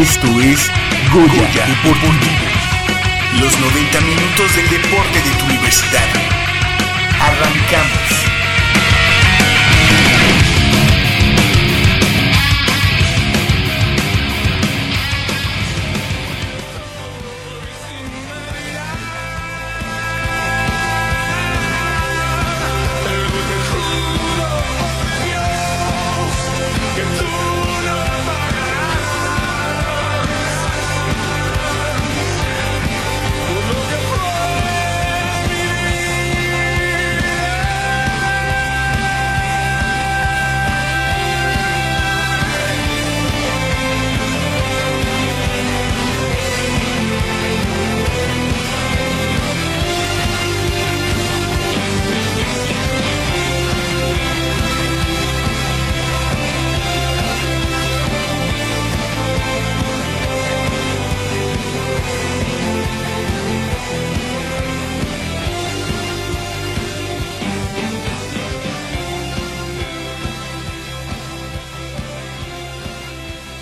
[0.00, 0.70] Esto es
[1.12, 2.14] Goya, Deportivo.
[3.40, 6.08] Los 90 minutos del deporte de tu universidad.
[7.20, 8.29] Arrancamos.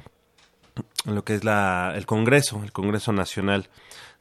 [1.04, 3.70] lo que es la, el Congreso, el Congreso Nacional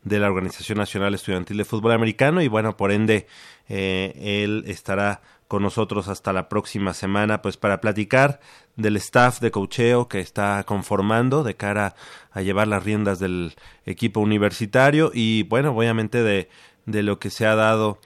[0.01, 3.27] de la Organización Nacional Estudiantil de Fútbol Americano y bueno, por ende,
[3.67, 8.39] él estará con nosotros hasta la próxima semana, pues para platicar
[8.75, 11.95] del staff de cocheo que está conformando de cara
[12.31, 16.49] a llevar las riendas del equipo universitario y bueno, obviamente de,
[16.85, 17.99] de lo que se ha dado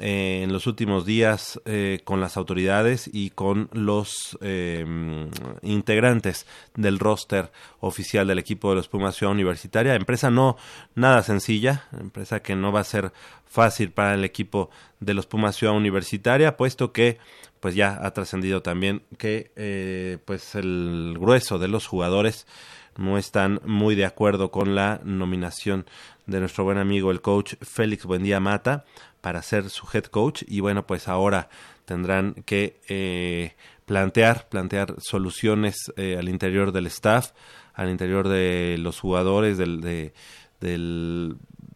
[0.00, 4.82] eh, en los últimos días eh, con las autoridades y con los eh,
[5.60, 9.94] integrantes del roster oficial del equipo de los Pumas Ciudad Universitaria.
[9.94, 10.56] Empresa no
[10.94, 13.12] nada sencilla, empresa que no va a ser
[13.44, 17.18] fácil para el equipo de los Pumas Ciudad Universitaria, puesto que
[17.60, 22.46] pues ya ha trascendido también que pues el grueso de los jugadores
[22.96, 25.86] no están muy de acuerdo con la nominación
[26.26, 28.84] de nuestro buen amigo el coach Félix Buendía Mata
[29.24, 30.42] para ser su head coach.
[30.46, 31.48] Y bueno pues ahora
[31.86, 33.54] tendrán que eh,
[33.86, 37.30] plantear plantear soluciones eh, al interior del staff
[37.72, 40.12] al interior de los jugadores del, de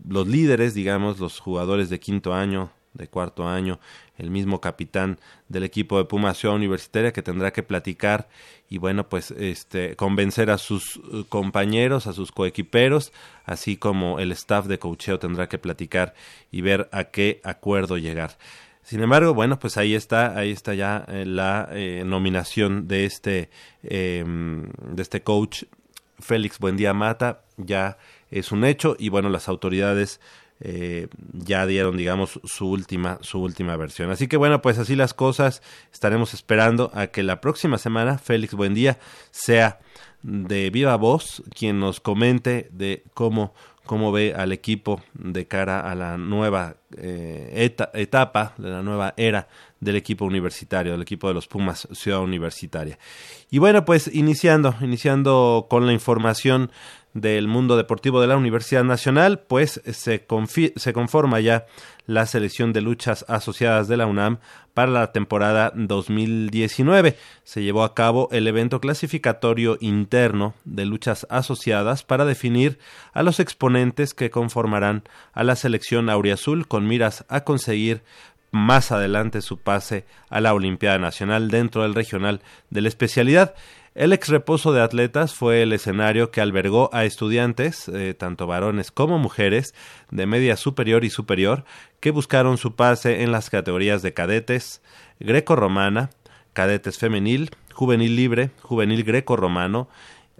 [0.07, 3.81] los líderes digamos los jugadores de quinto año de cuarto año
[4.19, 5.19] el mismo capitán
[5.49, 8.29] del equipo de Puma Ciudad Universitaria que tendrá que platicar
[8.69, 13.13] y bueno pues este convencer a sus eh, compañeros a sus coequiperos
[13.45, 16.15] así como el staff de cocheo tendrá que platicar
[16.51, 18.39] y ver a qué acuerdo llegar.
[18.83, 23.51] Sin embargo bueno pues ahí está ahí está ya eh, la eh, nominación de este
[23.83, 25.65] em, de este coach
[26.21, 27.43] Félix Buendía Mata.
[27.57, 27.99] Ya
[28.31, 30.21] es un hecho y bueno, las autoridades
[30.61, 34.11] eh, ya dieron, digamos, su última, su última versión.
[34.11, 35.63] Así que bueno, pues así las cosas.
[35.93, 38.99] Estaremos esperando a que la próxima semana Félix Buendía
[39.31, 39.81] sea
[40.23, 43.55] de viva voz quien nos comente de cómo
[43.89, 49.49] cómo ve al equipo de cara a la nueva eh, etapa, de la nueva era
[49.81, 52.99] del equipo universitario, del equipo de los Pumas Ciudad Universitaria.
[53.51, 56.71] Y bueno, pues iniciando, iniciando con la información
[57.21, 60.27] del mundo deportivo de la Universidad Nacional, pues se,
[60.77, 61.67] se conforma ya
[62.07, 64.39] la selección de luchas asociadas de la UNAM
[64.75, 67.17] para la temporada 2019.
[67.45, 72.79] Se llevó a cabo el evento clasificatorio interno de luchas asociadas para definir
[73.13, 78.03] a los exponentes que conformarán a la selección auriazul con miras a conseguir
[78.51, 83.55] más adelante su pase a la Olimpiada Nacional dentro del regional de la especialidad.
[83.99, 88.93] El ex reposo de atletas fue el escenario que albergó a estudiantes, eh, tanto varones
[88.93, 89.75] como mujeres,
[90.13, 91.65] de media superior y superior,
[91.99, 94.83] que buscaron su pase en las categorías de cadetes,
[95.19, 96.11] greco-romana,
[96.53, 99.89] cadetes femenil, juvenil libre, juvenil greco-romano,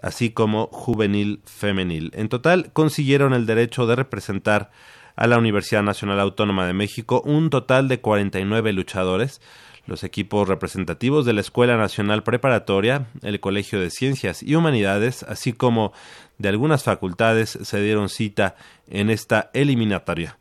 [0.01, 2.11] así como juvenil femenil.
[2.15, 4.71] En total consiguieron el derecho de representar
[5.17, 9.41] a la Universidad Nacional Autónoma de México un total de 49 luchadores,
[9.89, 15.51] los equipos representativos de la Escuela Nacional Preparatoria, el Colegio de Ciencias y Humanidades, así
[15.51, 15.91] como
[16.37, 18.55] de algunas facultades, se dieron cita
[18.87, 20.37] en esta eliminatoria.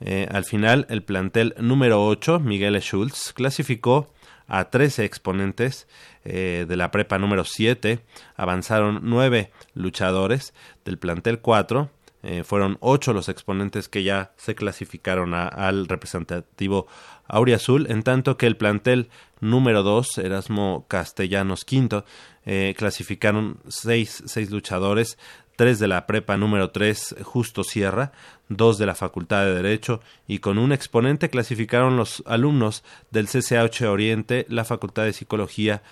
[0.00, 4.12] Eh, al final, el plantel número 8, Miguel Schultz, clasificó
[4.46, 5.88] a 13 exponentes
[6.24, 8.00] eh, de la prepa número 7.
[8.36, 10.54] Avanzaron 9 luchadores
[10.84, 11.90] del plantel 4.
[12.22, 16.86] Eh, fueron 8 los exponentes que ya se clasificaron al representativo
[17.30, 19.08] Auriazul, en tanto que el plantel
[19.40, 22.04] número 2, Erasmo Castellanos V,
[22.46, 25.18] eh, clasificaron seis, seis luchadores,
[25.56, 28.12] tres de la prepa número 3, Justo Sierra,
[28.48, 33.82] dos de la Facultad de Derecho y con un exponente clasificaron los alumnos del CCH
[33.82, 35.82] Oriente, la Facultad de Psicología,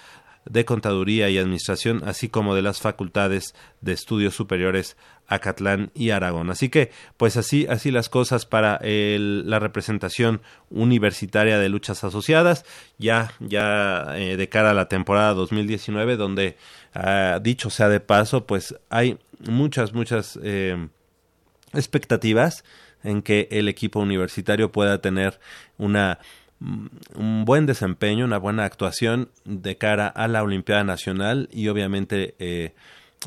[0.48, 4.96] de Contaduría y Administración, así como de las facultades de estudios superiores
[5.28, 6.50] Acatlán y Aragón.
[6.50, 10.40] Así que, pues así, así las cosas para la representación
[10.70, 12.64] universitaria de luchas asociadas,
[12.96, 16.56] ya, ya eh, de cara a la temporada 2019, donde,
[16.94, 20.88] ah, dicho sea de paso, pues hay muchas, muchas eh,
[21.74, 22.64] expectativas
[23.04, 25.38] en que el equipo universitario pueda tener
[25.76, 26.18] una
[26.60, 32.74] un buen desempeño, una buena actuación de cara a la Olimpiada Nacional y obviamente eh,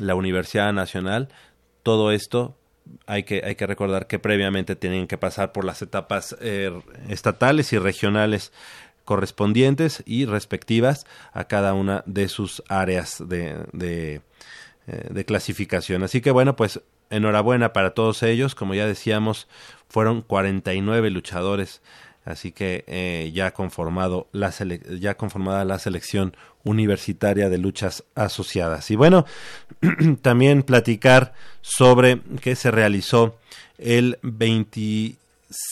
[0.00, 1.28] la Universidad Nacional.
[1.82, 2.56] Todo esto
[3.06, 6.72] hay que, hay que recordar que previamente tienen que pasar por las etapas eh,
[7.08, 8.52] estatales y regionales
[9.04, 14.20] correspondientes y respectivas a cada una de sus áreas de, de,
[14.86, 16.02] eh, de clasificación.
[16.02, 16.80] Así que bueno, pues
[17.10, 18.54] enhorabuena para todos ellos.
[18.54, 19.48] Como ya decíamos,
[19.88, 21.82] fueron 49 luchadores
[22.24, 24.52] Así que eh, ya, conformado la
[25.00, 28.90] ya conformada la selección universitaria de luchas asociadas.
[28.90, 29.26] Y bueno,
[30.22, 33.36] también platicar sobre que se realizó
[33.78, 35.16] el 20,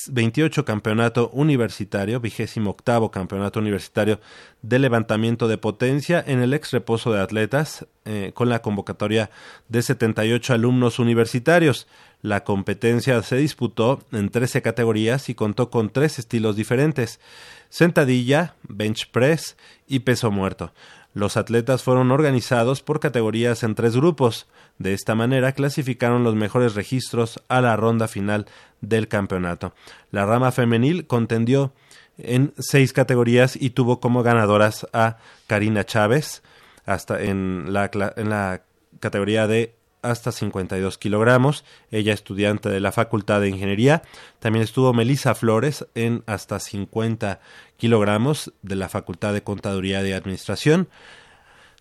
[0.08, 4.20] 28 campeonato universitario, vigésimo octavo campeonato universitario
[4.62, 9.30] de levantamiento de potencia en el ex reposo de atletas, eh, con la convocatoria
[9.68, 11.86] de 78 alumnos universitarios.
[12.22, 17.20] La competencia se disputó en 13 categorías y contó con tres estilos diferentes:
[17.68, 20.72] sentadilla, bench press y peso muerto.
[21.12, 24.46] Los atletas fueron organizados por categorías en tres grupos.
[24.78, 28.46] De esta manera clasificaron los mejores registros a la ronda final
[28.80, 29.74] del campeonato.
[30.12, 31.72] La rama femenil contendió
[32.16, 36.42] en seis categorías y tuvo como ganadoras a Karina Chávez
[36.86, 38.62] hasta en la,
[39.00, 44.02] categoría de hasta 52 kilogramos, ella estudiante de la Facultad de Ingeniería.
[44.38, 47.40] También estuvo Melissa Flores en hasta 50
[47.80, 50.88] kilogramos de la Facultad de Contaduría y Administración.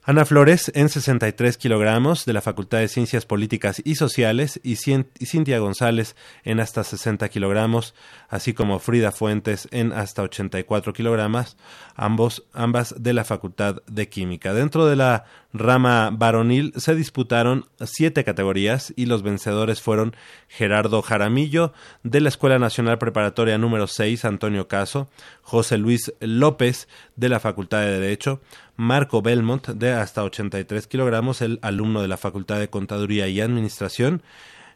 [0.06, 5.60] Ana Flores en 63 kilogramos de la Facultad de Ciencias Políticas y Sociales y Cintia
[5.60, 7.94] González en hasta 60 kilogramos,
[8.30, 11.58] así como Frida Fuentes en hasta 84 kilogramos,
[11.96, 14.54] ambos, ambas de la Facultad de Química.
[14.54, 20.16] Dentro de la rama varonil se disputaron siete categorías y los vencedores fueron
[20.48, 25.10] Gerardo Jaramillo de la Escuela Nacional Preparatoria número 6 Antonio Caso,
[25.42, 28.42] José Luis López de la Facultad de Derecho,
[28.76, 34.22] Marco Belmont, de hasta 83 kilogramos, el alumno de la Facultad de Contaduría y Administración.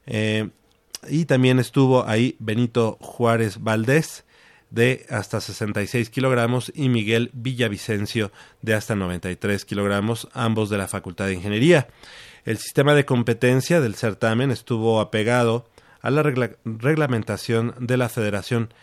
[0.05, 0.49] Eh,
[1.07, 4.25] y también estuvo ahí Benito Juárez Valdés,
[4.73, 8.31] de hasta 66 kilogramos y Miguel Villavicencio
[8.63, 11.87] de hasta 93 kilogramos, ambos de la Facultad de Ingeniería.
[12.43, 15.69] El sistema de competencia del certamen estuvo apegado
[16.01, 18.73] a la reglamentación de la Federación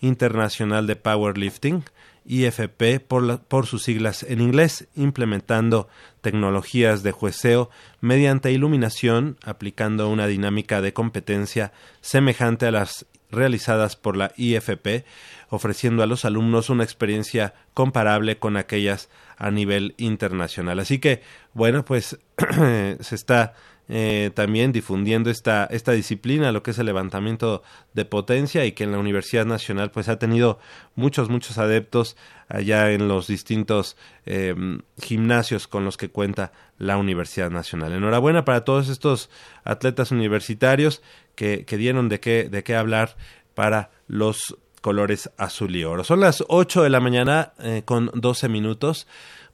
[0.00, 1.82] Internacional de Powerlifting,
[2.26, 5.88] IFP por, por, sus siglas en inglés, implementando
[6.20, 7.70] tecnologías de jueceo
[8.02, 15.04] mediante iluminación, aplicando una dinámica de competencia semejante a las realizadas por la IFP,
[15.50, 20.78] ofreciendo a los alumnos una experiencia comparable con aquellas a nivel internacional.
[20.78, 21.22] Así que,
[21.54, 22.18] bueno, pues
[23.00, 23.54] se está
[23.90, 27.62] eh, también difundiendo esta, esta disciplina, lo que es el levantamiento
[27.94, 30.58] de potencia y que en la Universidad Nacional pues ha tenido
[30.94, 32.14] muchos, muchos adeptos
[32.48, 37.94] allá en los distintos em, gimnasios con los que cuenta la Universidad Nacional.
[37.94, 39.30] Enhorabuena para todos estos
[39.64, 41.00] atletas universitarios
[41.34, 43.16] que, que dieron de qué, de qué hablar
[43.54, 46.04] para los colores azul y oro.
[46.04, 49.06] Son las 8 de la mañana eh, con 12 minutos.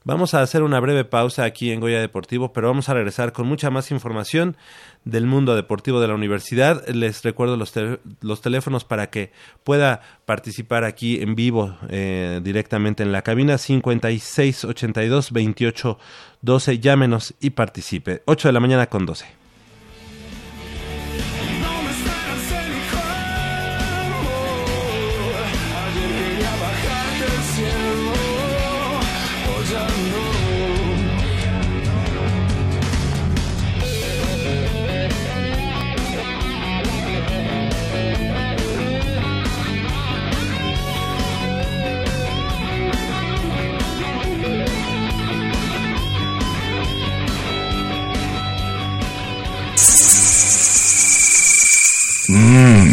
[0.07, 3.47] Vamos a hacer una breve pausa aquí en Goya Deportivo, pero vamos a regresar con
[3.47, 4.55] mucha más información
[5.03, 6.87] del mundo deportivo de la universidad.
[6.87, 7.73] Les recuerdo los,
[8.21, 9.31] los teléfonos para que
[9.63, 15.97] pueda participar aquí en vivo eh, directamente en la cabina 5682 28
[16.41, 16.79] 12.
[16.79, 18.21] Llámenos y participe.
[18.25, 19.44] 8 de la mañana con 12.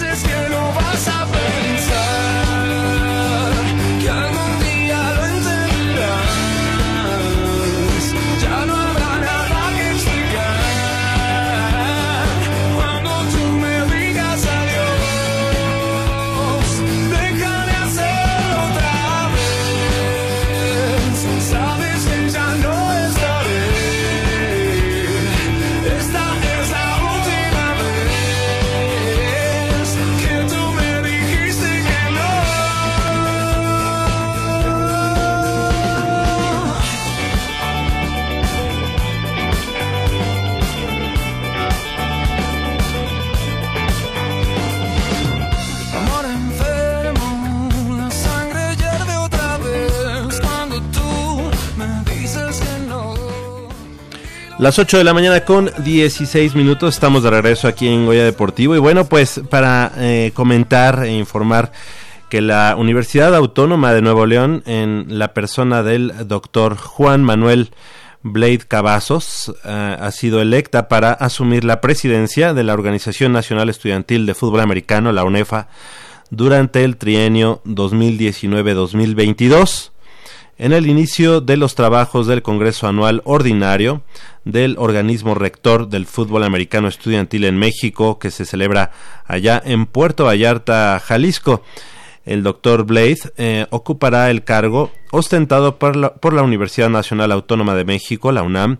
[0.00, 0.55] veces que lo
[54.66, 58.74] Las 8 de la mañana con 16 minutos, estamos de regreso aquí en Goya Deportivo.
[58.74, 61.70] Y bueno, pues para eh, comentar e informar
[62.28, 67.70] que la Universidad Autónoma de Nuevo León, en la persona del doctor Juan Manuel
[68.24, 74.26] Blade Cavazos, eh, ha sido electa para asumir la presidencia de la Organización Nacional Estudiantil
[74.26, 75.68] de Fútbol Americano, la UNEFA,
[76.30, 79.92] durante el trienio 2019-2022
[80.58, 84.02] en el inicio de los trabajos del Congreso Anual Ordinario
[84.44, 88.90] del organismo rector del fútbol americano estudiantil en México, que se celebra
[89.26, 91.62] allá en Puerto Vallarta, Jalisco.
[92.24, 98.32] El doctor Blade eh, ocupará el cargo ostentado por la, Universidad Nacional Autónoma de México,
[98.32, 98.78] la UNAM,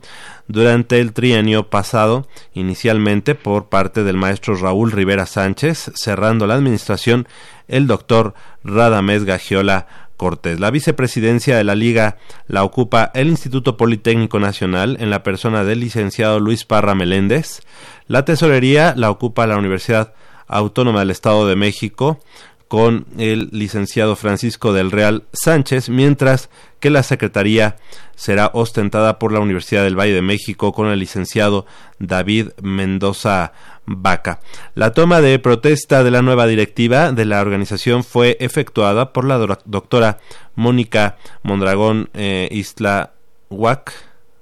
[0.49, 7.29] durante el trienio pasado, inicialmente por parte del maestro Raúl Rivera Sánchez, cerrando la administración
[7.69, 10.61] el doctor Radamés Gagiola Cortés.
[10.61, 15.81] La vicepresidencia de la Liga la ocupa el Instituto Politécnico Nacional en la persona del
[15.81, 17.61] licenciado Luis Parra Meléndez.
[18.09, 20.15] La tesorería la ocupa la Universidad
[20.49, 22.21] Autónoma del Estado de México
[22.69, 27.77] con el licenciado Francisco del Real Sánchez, mientras que la secretaría
[28.17, 31.67] será ostentada por la Universidad del Valle de México con el licenciado
[31.99, 33.53] David Mendoza
[33.87, 34.41] Vaca.
[34.75, 39.39] La toma de protesta de la nueva directiva de la organización fue efectuada por la
[39.65, 40.19] doctora
[40.55, 43.13] Mónica Mondragón eh, Isla
[43.49, 43.93] Huac,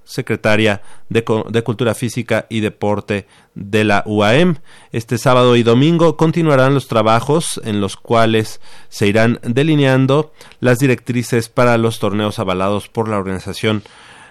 [0.05, 4.57] secretaria de, de, Cultura Física y Deporte de la UAM.
[4.93, 11.49] Este sábado y domingo continuarán los trabajos en los cuales se irán delineando las directrices
[11.49, 13.83] para los torneos avalados por la Organización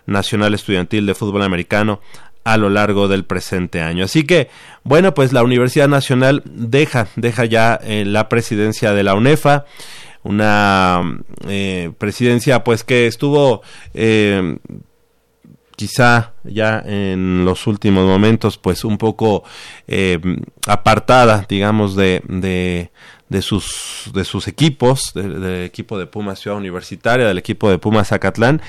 [0.06, 2.00] Nacional Estudiantil de Fútbol Americano
[2.44, 4.06] a lo largo del presente año.
[4.06, 4.50] Así que,
[4.84, 9.66] bueno, pues la Universidad Nacional deja, deja ya eh, la presidencia de la UNEFA,
[10.24, 11.02] una
[11.48, 13.62] eh, presidencia pues que estuvo
[13.94, 14.58] eh,
[15.76, 19.44] quizá ya en los últimos momentos pues un poco
[20.68, 22.92] apartada digamos de, de,
[23.30, 28.10] de sus de sus equipos del equipo de Pumas Ciudad Universitaria del equipo de Pumas
[28.10, 28.62] Zacatlán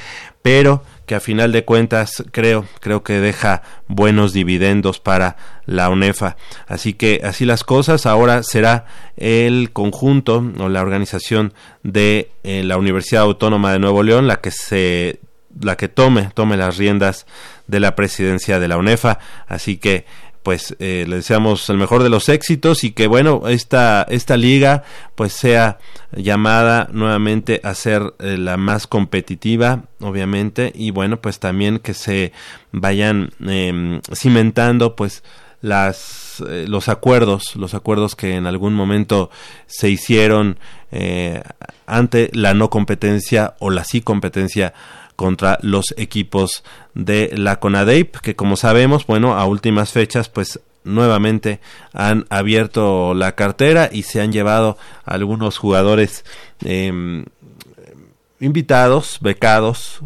[0.43, 5.37] pero que a final de cuentas creo creo que deja buenos dividendos para
[5.67, 6.37] la UNEFA.
[6.67, 8.07] Así que así las cosas.
[8.07, 8.87] Ahora será
[9.17, 14.51] el conjunto o la organización de eh, la Universidad Autónoma de Nuevo León la que
[14.51, 15.21] se
[15.61, 17.27] la que tome tome las riendas
[17.67, 19.19] de la presidencia de la UNEFA.
[19.47, 20.05] Así que
[20.45, 24.85] pues eh, le deseamos el mejor de los éxitos y que bueno esta esta liga
[25.15, 25.79] pues sea
[26.15, 32.33] llamada nuevamente a ser eh, la más competitiva obviamente y bueno pues también que se
[32.73, 35.25] vayan eh, cimentando pues
[35.63, 39.31] las eh, los acuerdos los acuerdos que en algún momento
[39.67, 40.59] se hicieron
[41.87, 44.75] ante la no competencia o la sí competencia
[45.17, 51.61] contra los equipos de la CONADEIP, que como sabemos, bueno, a últimas fechas, pues nuevamente
[51.93, 56.25] han abierto la cartera y se han llevado algunos jugadores
[56.65, 57.25] eh,
[58.41, 60.03] invitados, becados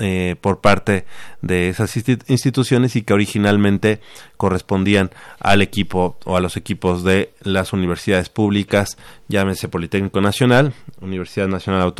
[0.00, 1.04] eh, por parte
[1.40, 4.00] de esas instituciones y que originalmente
[4.36, 11.46] correspondían al equipo o a los equipos de las universidades públicas, llámese Politécnico Nacional, Universidad
[11.46, 11.94] Nacional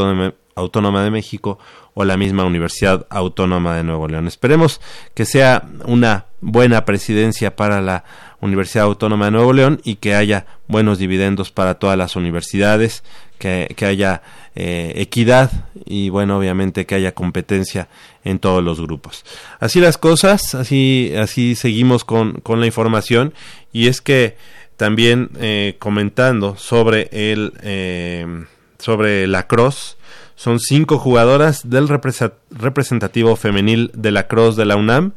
[0.57, 1.61] Autónoma de México
[1.95, 4.27] o la misma Universidad Autónoma de Nuevo León.
[4.27, 4.81] Esperemos
[5.15, 8.05] que sea una buena presidencia para la
[8.41, 13.03] Universidad Autónoma de Nuevo León y que haya buenos dividendos para todas las universidades,
[13.39, 14.23] que, que haya
[14.57, 15.51] eh, equidad
[15.85, 17.89] y bueno obviamente que haya competencia
[18.23, 19.25] en todos los grupos
[19.59, 23.35] así las cosas así así seguimos con, con la información
[23.73, 24.37] y es que
[24.77, 28.45] también eh, comentando sobre el eh,
[28.79, 29.97] sobre la cross
[30.37, 35.13] son cinco jugadoras del representativo femenil de la cross de la UNAM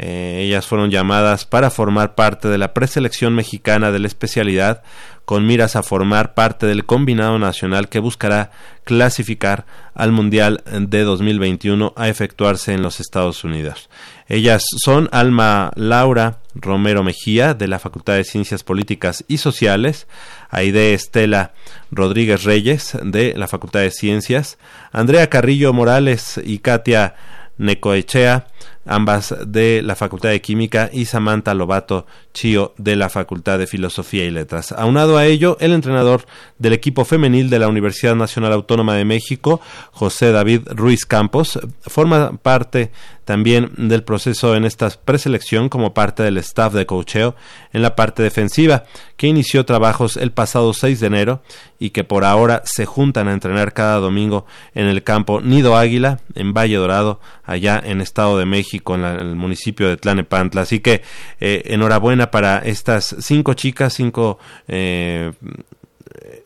[0.00, 4.82] eh, ellas fueron llamadas para formar parte de la preselección mexicana de la especialidad
[5.24, 8.52] con miras a formar parte del combinado nacional que buscará
[8.84, 13.90] clasificar al Mundial de 2021 a efectuarse en los Estados Unidos.
[14.30, 20.06] Ellas son Alma Laura Romero Mejía de la Facultad de Ciencias Políticas y Sociales,
[20.50, 21.54] Aide Estela
[21.90, 24.58] Rodríguez Reyes de la Facultad de Ciencias,
[24.92, 27.14] Andrea Carrillo Morales y Katia
[27.56, 28.48] Necoechea
[28.88, 34.24] ambas de la Facultad de Química, y Samantha Lobato Chio de la Facultad de Filosofía
[34.24, 34.72] y Letras.
[34.72, 36.24] Aunado a ello, el entrenador
[36.58, 39.60] del equipo femenil de la Universidad Nacional Autónoma de México,
[39.92, 42.90] José David Ruiz Campos, forma parte
[43.28, 47.36] también del proceso en esta preselección como parte del staff de cocheo
[47.74, 48.84] en la parte defensiva,
[49.18, 51.42] que inició trabajos el pasado 6 de enero
[51.78, 56.20] y que por ahora se juntan a entrenar cada domingo en el campo Nido Águila,
[56.34, 60.62] en Valle Dorado, allá en Estado de México, en, el municipio de Tlanepantla.
[60.62, 61.02] Así que
[61.40, 65.32] eh, enhorabuena para estas cinco chicas, cinco eh,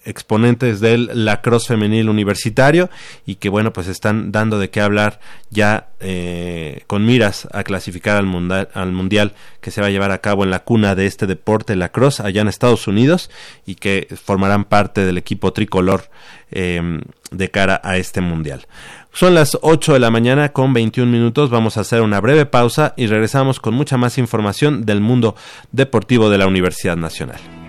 [0.05, 2.91] exponentes del lacrosse femenil universitario
[3.25, 8.17] y que bueno pues están dando de qué hablar ya eh, con miras a clasificar
[8.17, 11.07] al mundial, al mundial que se va a llevar a cabo en la cuna de
[11.07, 13.31] este deporte lacrosse allá en Estados Unidos
[13.65, 16.11] y que formarán parte del equipo tricolor
[16.51, 18.67] de cara a este mundial.
[19.15, 21.51] Son las 8 de la mañana con 21 minutos.
[21.51, 25.37] Vamos a hacer una breve pausa y regresamos con mucha más información del mundo
[25.71, 27.62] deportivo de la Universidad Nacional.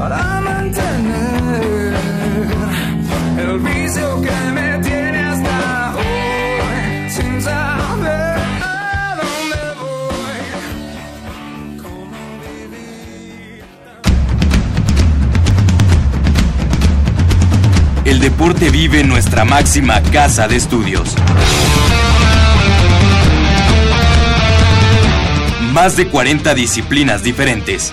[0.00, 1.94] Para mantener
[3.38, 8.40] el vicio que me tiene hasta hoy sin saber.
[18.06, 21.14] El deporte vive en nuestra máxima casa de estudios.
[25.74, 27.92] Más de 40 disciplinas diferentes,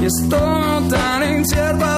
[0.00, 1.95] Y estoy tan incierto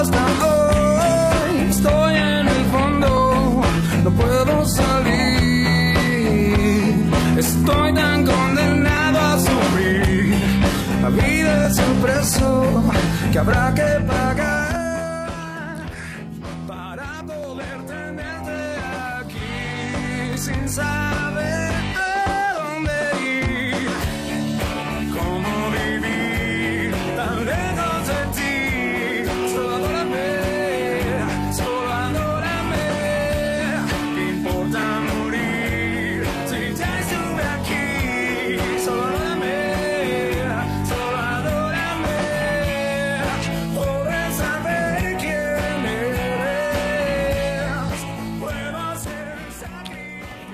[12.01, 12.83] precio
[13.31, 14.48] que habrá que pagar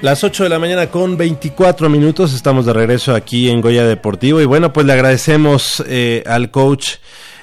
[0.06, 4.40] Las 8 de la mañana con 24 minutos, estamos de regreso aquí en Goya Deportivo
[4.40, 6.98] y bueno, pues le agradecemos eh, al coach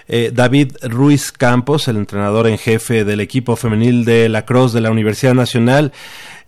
[0.06, 4.80] eh, David Ruiz Campos, el entrenador en jefe del equipo femenil de la Cruz de
[4.80, 5.90] la Universidad Nacional,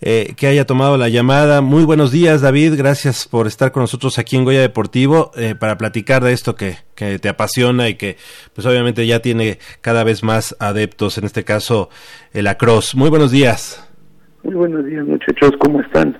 [0.02, 1.62] eh, que haya tomado la llamada.
[1.62, 5.76] Muy buenos días David, gracias por estar con nosotros aquí en Goya Deportivo eh, para
[5.78, 8.18] platicar de esto que, que te apasiona y que
[8.52, 11.90] pues obviamente ya tiene cada vez más adeptos, en este caso
[12.32, 12.94] el Across.
[12.94, 13.83] Muy buenos días.
[14.44, 16.18] Muy buenos días muchachos, ¿cómo están?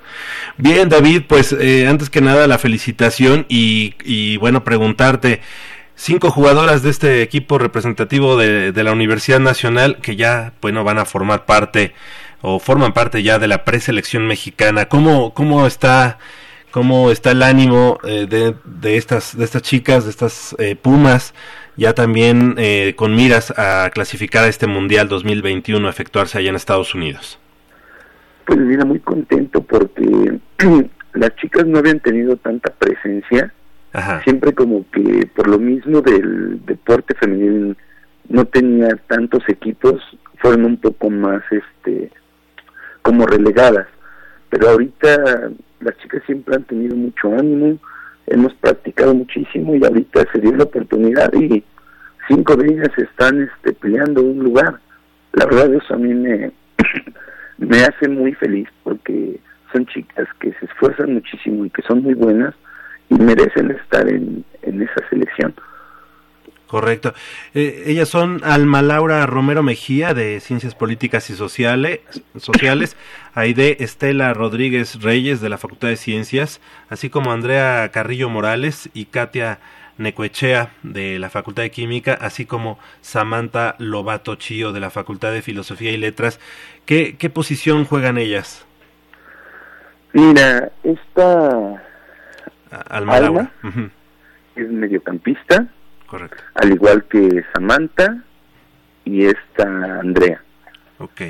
[0.56, 5.42] Bien, David, pues eh, antes que nada la felicitación y, bueno, preguntarte,
[5.94, 10.96] cinco jugadoras de este equipo representativo de, de, la Universidad Nacional que ya, bueno, van
[10.96, 11.92] a formar parte
[12.40, 14.86] o forman parte ya de la preselección mexicana.
[14.86, 16.18] ¿Cómo, cómo está,
[16.70, 21.34] cómo está el ánimo eh, de, de, estas, de estas chicas, de estas eh, Pumas?
[21.76, 26.56] ya también eh, con miras a clasificar a este Mundial 2021 a efectuarse allá en
[26.56, 27.38] Estados Unidos.
[28.46, 30.38] Pues mira, muy contento porque
[31.14, 33.52] las chicas no habían tenido tanta presencia.
[33.92, 34.22] Ajá.
[34.24, 37.76] Siempre como que por lo mismo del deporte femenil
[38.28, 40.02] no tenía tantos equipos,
[40.38, 42.10] fueron un poco más este
[43.02, 43.86] como relegadas.
[44.50, 47.78] Pero ahorita las chicas siempre han tenido mucho ánimo,
[48.26, 51.62] hemos practicado muchísimo y ahorita se dio la oportunidad y
[52.28, 54.80] cinco de ellas están este, peleando un lugar.
[55.32, 56.52] La verdad eso a mí me,
[57.58, 59.38] me hace muy feliz porque
[59.72, 62.54] son chicas que se esfuerzan muchísimo y que son muy buenas
[63.10, 65.54] y merecen estar en, en esa selección.
[66.74, 67.14] Correcto.
[67.54, 72.00] Eh, ellas son Alma Laura Romero Mejía de Ciencias Políticas y Sociales,
[72.36, 72.96] Sociales,
[73.32, 79.04] Aide Estela Rodríguez Reyes de la Facultad de Ciencias, así como Andrea Carrillo Morales y
[79.04, 79.60] Katia
[79.98, 85.42] Necoechea de la Facultad de Química, así como Samantha Lobato Chío de la Facultad de
[85.42, 86.40] Filosofía y Letras.
[86.86, 88.66] ¿Qué, qué posición juegan ellas?
[90.12, 91.50] Mira, esta
[92.88, 93.52] Alma, Alma Laura.
[94.56, 95.68] es mediocampista,
[96.06, 96.42] Correcto.
[96.54, 98.22] al igual que Samantha
[99.04, 100.42] y esta Andrea.
[100.98, 101.20] Ok.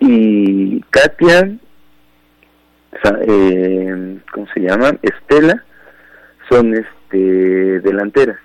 [0.00, 1.50] Y Katia,
[3.26, 4.92] eh, ¿cómo se llama?
[5.02, 5.62] Estela,
[6.48, 8.38] son este delanteras.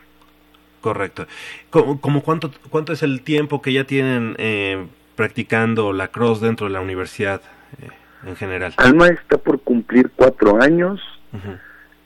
[0.81, 1.25] Correcto.
[1.69, 6.67] ¿Cómo, cómo cuánto, cuánto es el tiempo que ya tienen eh, practicando la cross dentro
[6.67, 7.41] de la universidad
[7.81, 7.89] eh,
[8.27, 8.73] en general?
[8.77, 11.01] Alma está por cumplir cuatro años.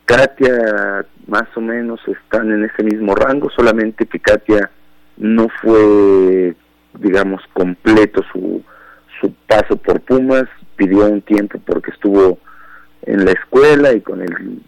[0.09, 4.71] Katia más o menos están en ese mismo rango, solamente que Katia
[5.17, 6.55] no fue,
[6.95, 8.63] digamos, completo su,
[9.21, 10.45] su paso por Pumas,
[10.75, 12.39] pidió un tiempo porque estuvo
[13.03, 14.63] en la escuela y con el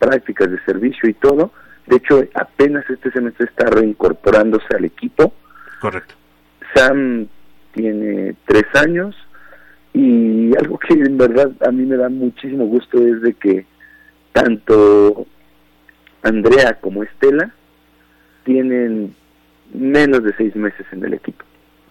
[0.00, 1.52] prácticas de servicio y todo.
[1.86, 5.32] De hecho, apenas este semestre está reincorporándose al equipo.
[5.80, 6.16] Correcto.
[6.74, 7.28] Sam
[7.74, 9.14] tiene tres años
[9.92, 13.69] y algo que en verdad a mí me da muchísimo gusto es de que
[14.32, 15.26] tanto
[16.22, 17.52] Andrea como Estela
[18.44, 19.14] tienen
[19.72, 21.44] menos de seis meses en el equipo.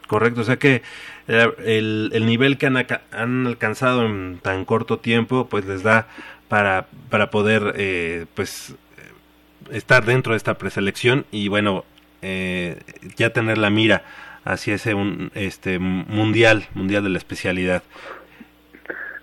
[0.07, 0.81] Correcto, o sea que
[1.27, 2.77] eh, el, el nivel que han,
[3.11, 6.07] han alcanzado en tan corto tiempo, pues les da
[6.47, 8.75] para, para poder, eh, pues,
[9.71, 11.85] estar dentro de esta preselección y bueno,
[12.23, 12.79] eh,
[13.17, 14.03] ya tener la mira
[14.45, 17.83] hacia ese un, este mundial, mundial de la especialidad.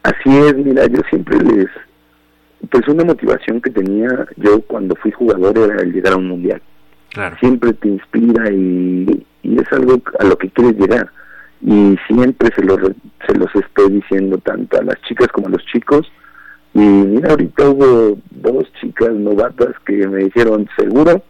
[0.05, 1.67] Así es, mira, yo siempre les...
[2.71, 6.61] Pues una motivación que tenía yo cuando fui jugador era el llegar a un mundial.
[7.11, 7.37] Claro.
[7.39, 11.11] Siempre te inspira y, y es algo a lo que quieres llegar.
[11.63, 12.79] Y siempre se los,
[13.27, 16.11] se los estoy diciendo tanto a las chicas como a los chicos.
[16.75, 21.23] Y mira, ahorita hubo dos chicas novatas que me dijeron, seguro,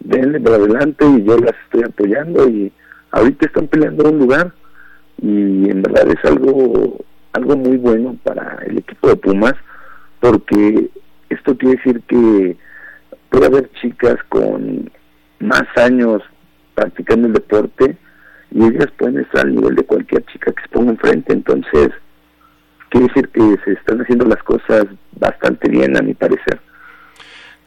[0.00, 2.72] denle para adelante y yo las estoy apoyando y
[3.12, 4.52] ahorita están peleando un lugar
[5.20, 6.98] y en verdad es algo
[7.32, 9.54] algo muy bueno para el equipo de Pumas
[10.22, 10.88] porque
[11.30, 12.56] esto quiere decir que
[13.28, 14.88] puede haber chicas con
[15.40, 16.22] más años
[16.76, 17.96] practicando el deporte
[18.52, 21.32] y ellas pueden estar al nivel de cualquier chica que se ponga enfrente.
[21.32, 21.90] Entonces
[22.90, 24.84] quiere decir que se están haciendo las cosas
[25.18, 26.60] bastante bien a mi parecer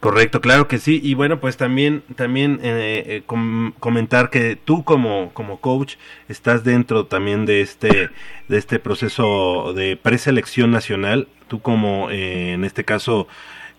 [0.00, 1.00] Correcto, claro que sí.
[1.02, 5.96] Y bueno, pues también, también eh, eh, com- comentar que tú como, como coach
[6.28, 8.10] estás dentro también de este,
[8.48, 11.28] de este proceso de preselección nacional.
[11.48, 13.26] Tú como, eh, en este caso,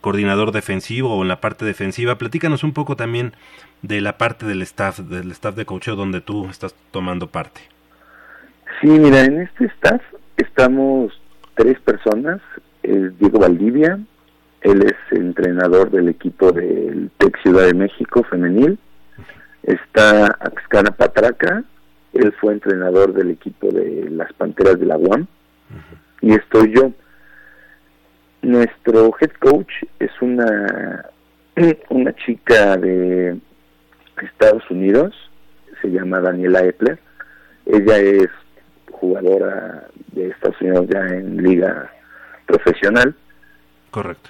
[0.01, 2.17] coordinador defensivo o en la parte defensiva.
[2.17, 3.33] Platícanos un poco también
[3.83, 7.61] de la parte del staff, del staff de coacheo donde tú estás tomando parte.
[8.81, 10.01] Sí, mira, en este staff
[10.37, 11.13] estamos
[11.55, 12.41] tres personas.
[12.83, 13.99] Diego Valdivia,
[14.67, 18.77] él es entrenador del equipo del TEC Ciudad de México femenil.
[19.63, 21.63] Está Axcana Patraca,
[22.13, 25.27] él fue entrenador del equipo de las Panteras de la UAM.
[26.21, 26.91] Y estoy yo.
[28.41, 31.05] Nuestro head coach es una,
[31.89, 33.37] una chica de
[34.21, 35.13] Estados Unidos,
[35.81, 36.99] se llama Daniela Epler.
[37.65, 38.29] Ella es
[38.91, 41.91] jugadora de Estados Unidos ya en liga
[42.45, 43.15] profesional,
[43.91, 44.29] Correcto.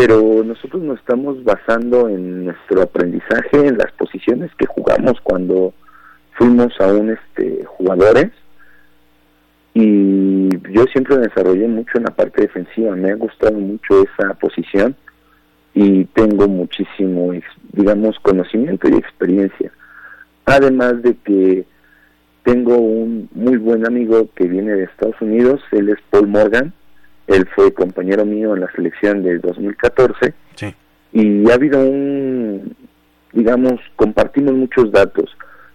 [0.00, 5.74] Pero nosotros nos estamos basando en nuestro aprendizaje, en las posiciones que jugamos cuando
[6.38, 8.30] fuimos aún este, jugadores
[9.74, 14.96] y yo siempre desarrollé mucho en la parte defensiva, me ha gustado mucho esa posición
[15.74, 17.32] y tengo muchísimo,
[17.72, 19.70] digamos, conocimiento y experiencia.
[20.46, 21.66] Además de que
[22.42, 26.72] tengo un muy buen amigo que viene de Estados Unidos, él es Paul Morgan,
[27.30, 30.74] él fue compañero mío en la selección de 2014 Sí.
[31.12, 32.74] y ha habido un,
[33.32, 35.30] digamos, compartimos muchos datos,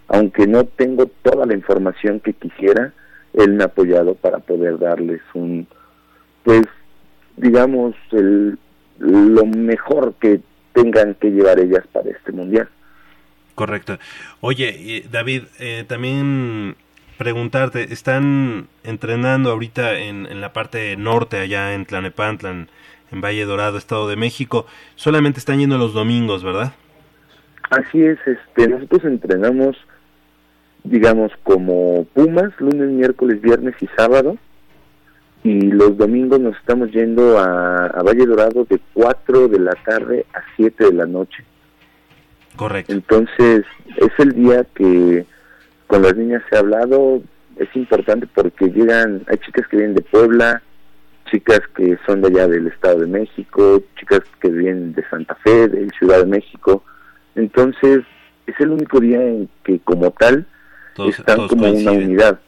[0.07, 2.93] aunque no tengo toda la información que quisiera,
[3.33, 5.67] él me ha apoyado para poder darles un,
[6.43, 6.63] pues,
[7.37, 8.57] digamos, el,
[8.99, 10.41] lo mejor que
[10.73, 12.67] tengan que llevar ellas para este mundial.
[13.55, 13.97] Correcto.
[14.41, 16.75] Oye, David, eh, también
[17.17, 22.69] preguntarte, ¿están entrenando ahorita en, en la parte norte, allá en Tlanepantlan,
[23.11, 24.65] en Valle Dorado, Estado de México.
[24.95, 26.73] Solamente están yendo los domingos, ¿verdad?
[27.69, 29.75] Así es, este, nosotros entrenamos,
[30.83, 34.37] digamos, como Pumas, lunes, miércoles, viernes y sábado,
[35.43, 40.25] y los domingos nos estamos yendo a, a Valle Dorado de 4 de la tarde
[40.33, 41.43] a 7 de la noche.
[42.55, 42.93] Correcto.
[42.93, 43.65] Entonces,
[43.97, 45.25] es el día que
[45.87, 47.21] con las niñas se ha hablado,
[47.57, 50.61] es importante porque llegan, hay chicas que vienen de Puebla,
[51.31, 55.67] chicas que son de allá del Estado de México, chicas que vienen de Santa Fe,
[55.67, 56.83] de Ciudad de México.
[57.35, 58.01] Entonces,
[58.47, 60.45] es el único día en que como tal
[60.95, 62.39] Todos- están todos como una unidad.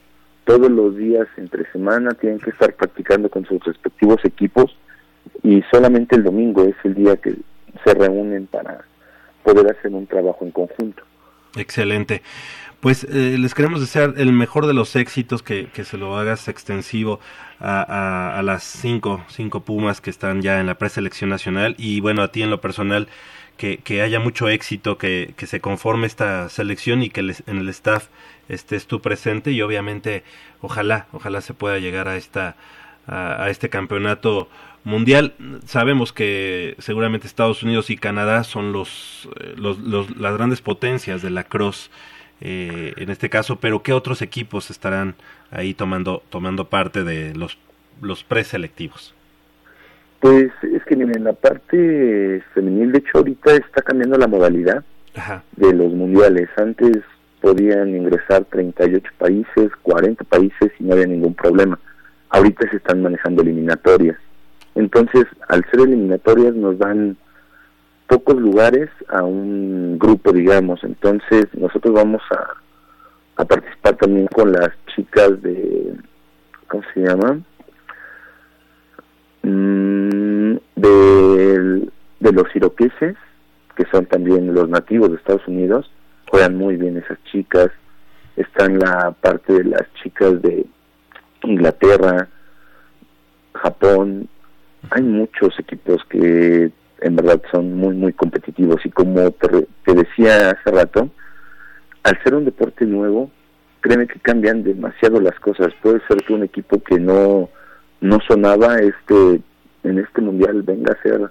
[0.46, 4.78] Todos los días entre semana tienen que estar practicando con sus respectivos equipos
[5.44, 7.36] y solamente el domingo es el día que
[7.84, 8.86] se reúnen para
[9.44, 11.04] poder hacer un trabajo en conjunto.
[11.56, 12.22] Excelente.
[12.82, 16.48] Pues eh, les queremos desear el mejor de los éxitos, que, que se lo hagas
[16.48, 17.20] extensivo
[17.60, 22.24] a, a- las cinco, cinco Pumas que están ya en la preselección nacional y bueno,
[22.24, 23.08] a ti en lo personal,
[23.58, 27.58] que, que haya mucho éxito, que, que se conforme esta selección y que les- en
[27.60, 28.08] el staff
[28.50, 30.24] estés tú presente y obviamente
[30.62, 32.56] ojalá, ojalá se pueda llegar a esta
[33.08, 34.50] a, a este campeonato
[34.84, 35.34] mundial.
[35.66, 41.22] Sabemos que seguramente Estados Unidos y Canadá son los, eh, los, los- las grandes potencias
[41.22, 41.90] de la cross
[42.40, 45.16] eh, en este caso, pero ¿qué otros equipos estarán
[45.50, 47.58] ahí tomando tomando parte de los
[48.00, 49.16] los preselectivos?
[50.20, 54.84] Pues es que miren, la parte femenil, de hecho ahorita está cambiando la modalidad
[55.16, 56.50] Ajá, de los mundiales.
[56.58, 56.98] Antes
[57.42, 61.80] podían ingresar 38 países, 40 países y no había ningún problema.
[62.30, 64.18] Ahorita se están manejando eliminatorias.
[64.76, 67.18] Entonces, al ser eliminatorias nos dan
[68.08, 70.84] pocos lugares a un grupo, digamos.
[70.84, 75.94] Entonces, nosotros vamos a, a participar también con las chicas de,
[76.68, 77.40] ¿cómo se llama?
[79.44, 83.16] Mm, del- de los iroqueses,
[83.76, 85.90] que son también los nativos de Estados Unidos,
[86.30, 87.70] juegan muy bien esas chicas.
[88.36, 90.66] Están la parte de las chicas de
[91.48, 92.28] Inglaterra,
[93.54, 94.28] Japón.
[94.92, 98.86] Hay muchos equipos que en verdad son muy, muy competitivos.
[98.86, 101.10] Y como te, decía hace rato,
[102.04, 103.32] al ser un deporte nuevo,
[103.82, 105.74] créeme que cambian demasiado las cosas.
[105.82, 107.50] Puede ser que un equipo que no,
[108.02, 109.42] no sonaba este
[109.84, 111.30] en este mundial venga a ser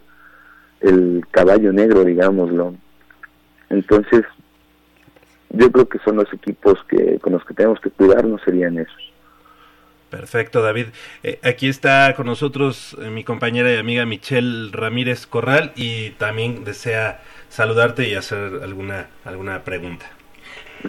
[0.80, 2.74] el caballo negro, digámoslo.
[3.68, 4.22] Entonces,
[5.50, 9.12] yo creo que son los equipos que con los que tenemos que cuidarnos serían esos.
[10.10, 10.86] Perfecto, David.
[11.22, 16.64] Eh, aquí está con nosotros eh, mi compañera y amiga Michelle Ramírez Corral y también
[16.64, 20.06] desea saludarte y hacer alguna alguna pregunta.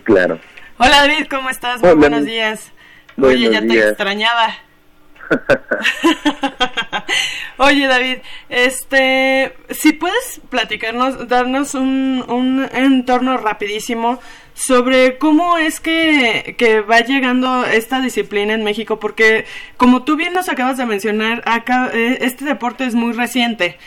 [0.03, 0.39] Claro.
[0.77, 1.81] Hola David, ¿cómo estás?
[1.81, 2.71] Muy Hola, buenos días.
[3.15, 4.53] Buenos Oye, ya te extrañaba.
[7.57, 8.17] Oye David,
[8.49, 14.21] este, si puedes platicarnos, darnos un, un entorno rapidísimo
[14.57, 19.45] sobre cómo es que, que va llegando esta disciplina en México, porque
[19.77, 23.77] como tú bien nos acabas de mencionar, acá, eh, este deporte es muy reciente.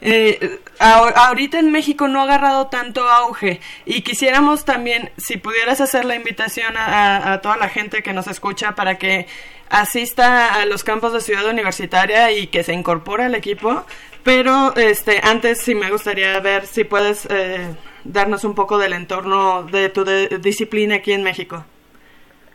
[0.00, 6.04] Eh, ahorita en México no ha agarrado tanto auge y quisiéramos también, si pudieras hacer
[6.04, 9.26] la invitación a, a- a toda la gente que nos escucha para que
[9.70, 13.84] asista a los campos de Ciudad Universitaria y que se incorpore al equipo,
[14.22, 17.66] pero este antes sí me gustaría ver si puedes eh,
[18.12, 21.64] darnos un poco del entorno de tu de- disciplina aquí en México.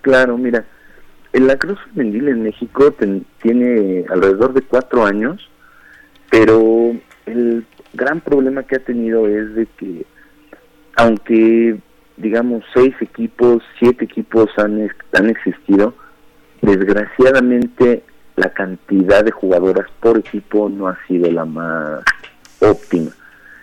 [0.01, 0.65] Claro, mira,
[1.31, 5.49] el lacrosse femenil en México ten- tiene alrededor de cuatro años,
[6.29, 6.93] pero
[7.25, 10.05] el gran problema que ha tenido es de que,
[10.95, 11.77] aunque
[12.17, 15.93] digamos seis equipos, siete equipos han, han existido,
[16.61, 18.03] desgraciadamente
[18.35, 22.03] la cantidad de jugadoras por equipo no ha sido la más
[22.59, 23.11] óptima.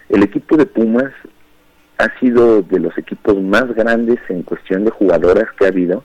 [0.08, 1.12] El equipo de Pumas
[2.00, 6.02] ha sido de los equipos más grandes en cuestión de jugadoras que ha habido,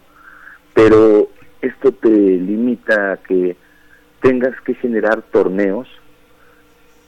[0.73, 1.29] pero
[1.62, 3.55] esto te limita a que
[4.21, 5.88] tengas que generar torneos,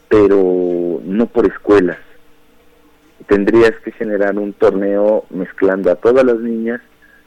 [0.08, 1.98] pero no por escuelas.
[3.28, 6.80] Tendrías que generar un torneo mezclando a todas las niñas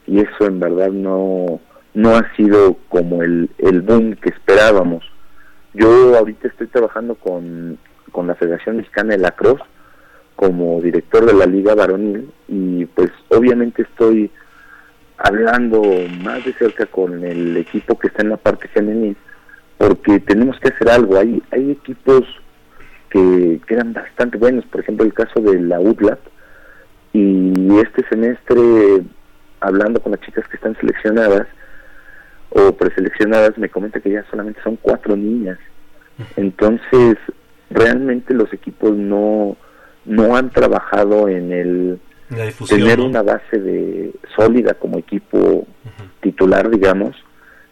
[0.07, 1.59] y eso en verdad no,
[1.93, 5.03] no ha sido como el, el boom que esperábamos.
[5.75, 7.77] Yo ahorita estoy trabajando con,
[8.11, 9.63] con la Federación Mexicana de Lacrosse
[10.41, 14.31] como director de la Liga Varonil y pues obviamente estoy
[15.19, 15.83] hablando
[16.23, 19.15] más de cerca con el equipo que está en la parte femenil
[19.77, 21.15] porque tenemos que hacer algo.
[21.19, 22.23] Hay, hay equipos
[23.11, 26.19] que, que eran bastante buenos, por ejemplo el caso de la UDLAP
[27.13, 29.03] y este semestre
[29.59, 31.45] hablando con las chicas que están seleccionadas
[32.49, 35.59] o preseleccionadas me comenta que ya solamente son cuatro niñas.
[36.35, 37.17] Entonces
[37.69, 39.55] realmente los equipos no,
[40.05, 41.99] no han trabajado en el
[42.67, 45.67] tener una base de sólida como equipo
[46.21, 47.15] titular, digamos,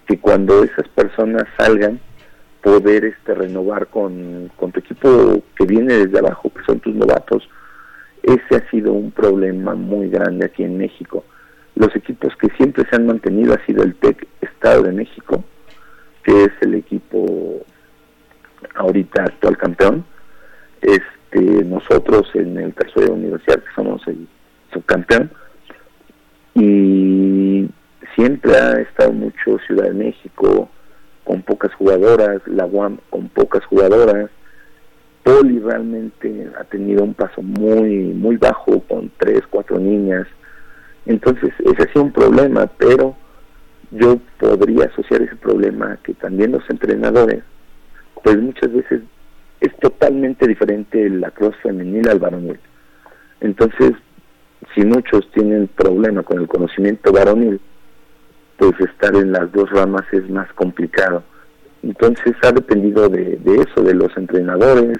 [0.07, 1.99] que cuando esas personas salgan
[2.61, 7.47] poder este renovar con, con tu equipo que viene desde abajo, que son tus novatos,
[8.23, 11.23] ese ha sido un problema muy grande aquí en México.
[11.75, 15.43] Los equipos que siempre se han mantenido ha sido el TEC Estado de México,
[16.23, 17.63] que es el equipo
[18.75, 20.05] ahorita actual campeón.
[21.31, 24.27] Este, nosotros en el caso de la universidad que somos el
[24.73, 25.31] subcampeón
[26.55, 27.69] y
[28.15, 30.69] siempre ha estado mucho Ciudad de México
[31.23, 34.29] con pocas jugadoras, la UAM con pocas jugadoras,
[35.23, 40.27] Poli realmente ha tenido un paso muy muy bajo con tres, cuatro niñas,
[41.05, 43.15] entonces ese ha sido un problema, pero
[43.91, 47.43] yo podría asociar ese problema que también los entrenadores,
[48.23, 49.01] pues muchas veces
[49.61, 52.59] es totalmente diferente la cross femenil al varonil.
[53.41, 53.93] Entonces,
[54.75, 57.59] si muchos tienen problema con el conocimiento varonil,
[58.57, 61.23] pues estar en las dos ramas es más complicado.
[61.81, 64.97] Entonces ha dependido de, de eso, de los entrenadores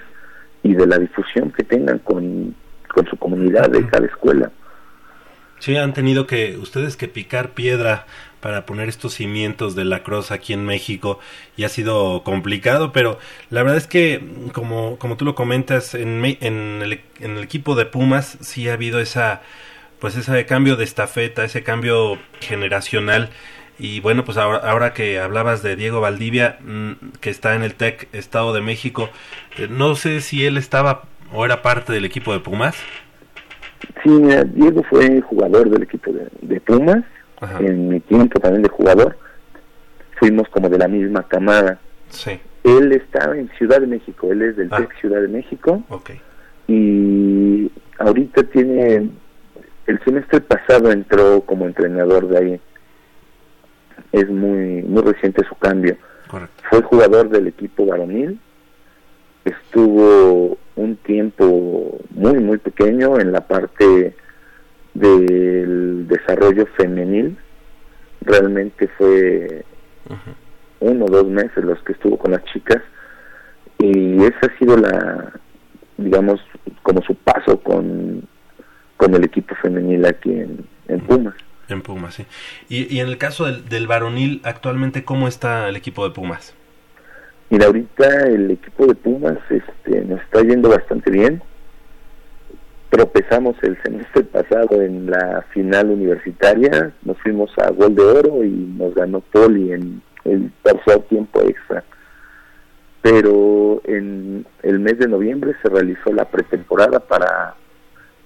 [0.62, 2.54] y de la difusión que tengan con,
[2.88, 4.50] con su comunidad de cada escuela.
[5.58, 8.06] Sí, han tenido que ustedes que picar piedra
[8.40, 11.18] para poner estos cimientos de la cruz aquí en México
[11.56, 13.18] y ha sido complicado, pero
[13.50, 14.22] la verdad es que
[14.52, 18.74] como, como tú lo comentas en, en, el, en el equipo de Pumas sí ha
[18.74, 19.42] habido esa
[19.98, 23.28] pues ese cambio de estafeta, ese cambio generacional
[23.78, 27.74] y bueno, pues ahora, ahora que hablabas de Diego Valdivia, mm, que está en el
[27.74, 29.08] TEC Estado de México,
[29.58, 32.76] eh, no sé si él estaba o era parte del equipo de Pumas.
[34.02, 34.10] Sí,
[34.54, 37.02] Diego fue jugador del equipo de, Pumas,
[37.60, 39.16] en mi tiempo también de jugador,
[40.18, 41.78] fuimos como de la misma camada.
[42.08, 42.40] Sí.
[42.64, 44.78] Él estaba en Ciudad de México, él es del ah.
[44.78, 45.82] TEC Ciudad de México.
[45.88, 46.20] Okay.
[46.68, 49.10] Y ahorita tiene,
[49.86, 52.60] el semestre pasado entró como entrenador de ahí.
[54.12, 55.96] Es muy, muy reciente su cambio.
[56.28, 56.62] Correcto.
[56.68, 58.38] Fue jugador del equipo varonil,
[59.44, 64.14] estuvo un tiempo muy, muy pequeño en la parte
[64.94, 67.36] del desarrollo femenil.
[68.22, 69.64] Realmente fue
[70.80, 72.82] uno o dos meses los que estuvo con las chicas
[73.78, 75.32] y esa ha sido la,
[75.96, 76.40] digamos,
[76.82, 78.22] como su paso con,
[78.96, 81.34] con el equipo femenil aquí en, en Pumas.
[81.68, 82.26] En Pumas, sí.
[82.68, 86.54] Y, y en el caso del, del varonil, actualmente, ¿cómo está el equipo de Pumas?
[87.48, 91.42] Mira, ahorita el equipo de Pumas este, nos está yendo bastante bien.
[92.90, 98.50] Tropezamos el semestre pasado en la final universitaria, nos fuimos a Gol de Oro y
[98.50, 101.84] nos ganó Poli en el tercer tiempo extra.
[103.00, 107.54] Pero en el mes de noviembre se realizó la pretemporada para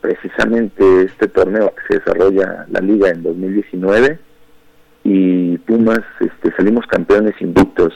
[0.01, 4.19] precisamente este torneo que se desarrolla la liga en 2019
[5.05, 7.93] y Pumas este, salimos campeones invictos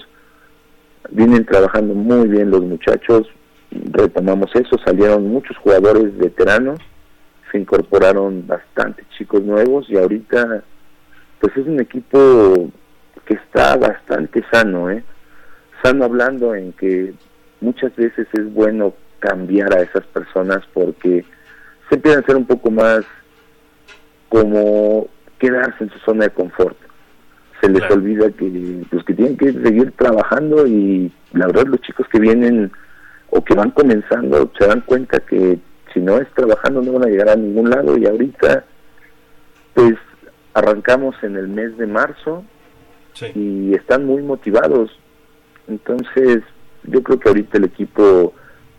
[1.11, 3.27] vienen trabajando muy bien los muchachos,
[3.71, 6.79] retomamos eso, salieron muchos jugadores veteranos,
[7.51, 10.63] se incorporaron bastantes chicos nuevos y ahorita
[11.41, 12.71] pues es un equipo
[13.25, 15.05] que está bastante sano, ¿eh?
[15.83, 17.15] Sano hablando en que
[17.61, 21.25] muchas veces es bueno cambiar a esas personas porque
[21.89, 23.01] se empiezan a ser un poco más
[24.29, 25.09] como
[25.39, 26.77] quedarse en su zona de confort
[27.61, 32.07] se les olvida que pues que tienen que seguir trabajando y la verdad los chicos
[32.09, 32.71] que vienen
[33.31, 35.59] o que van comenzando se dan cuenta que
[35.93, 38.65] si no es trabajando no van a llegar a ningún lado y ahorita
[39.75, 39.95] pues
[40.55, 42.45] arrancamos en el mes de marzo
[43.35, 44.91] y están muy motivados.
[45.67, 46.43] Entonces
[46.85, 48.35] yo creo que ahorita el equipo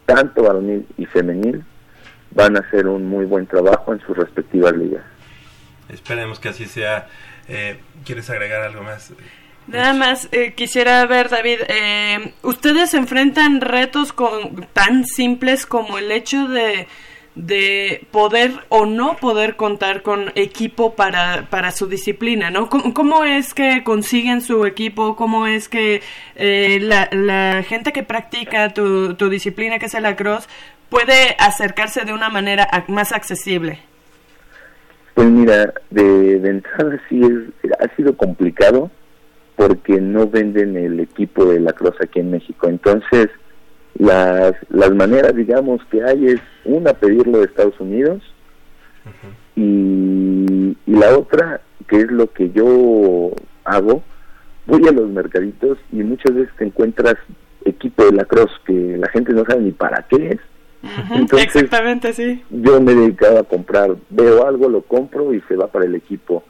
[0.05, 1.63] tanto varonil y femenil
[2.31, 5.03] van a hacer un muy buen trabajo en sus respectivas ligas.
[5.89, 7.07] Esperemos que así sea.
[7.47, 9.13] Eh, ¿Quieres agregar algo más?
[9.71, 16.11] Nada más eh, quisiera ver, David, eh, ustedes enfrentan retos con, tan simples como el
[16.11, 16.87] hecho de,
[17.35, 22.67] de poder o no poder contar con equipo para, para su disciplina, ¿no?
[22.67, 25.15] ¿Cómo, es que consiguen su equipo?
[25.15, 26.01] ¿Cómo es que
[26.35, 30.49] la, la, gente que practica tu, tu disciplina, que es el lacrosse,
[30.89, 33.77] puede acercarse de una manera más accesible?
[35.13, 38.89] Pues mira, de, de entrada sí es, ha sido complicado
[39.59, 42.69] porque no venden el equipo de la Cruz aquí en México.
[42.69, 43.27] Entonces,
[43.95, 48.23] las, las maneras, digamos, que hay es una, pedirlo de Estados Unidos
[49.57, 53.31] y, y la otra, que es lo que yo
[53.65, 54.01] hago,
[54.65, 57.15] voy a los mercaditos y muchas veces te encuentras
[57.65, 60.39] equipo de lacrosse que la gente no sabe ni para qué es.
[61.11, 62.41] Entonces, Exactamente, sí.
[62.49, 65.95] yo me he dedicado a comprar, veo algo, lo compro y se va para el
[65.95, 66.45] equipo.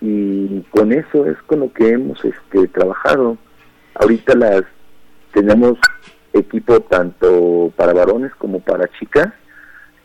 [0.00, 3.36] Y con eso es con lo que hemos este, trabajado.
[3.94, 4.62] Ahorita las
[5.32, 5.78] tenemos
[6.32, 9.32] equipo tanto para varones como para chicas,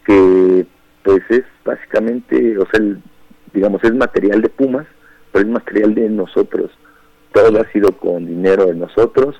[0.05, 0.65] que
[1.03, 3.01] pues es básicamente, o sea, el-
[3.53, 4.85] digamos, es material de Pumas,
[5.31, 6.71] pero es material de nosotros.
[7.31, 9.39] Todo ha sido con dinero de nosotros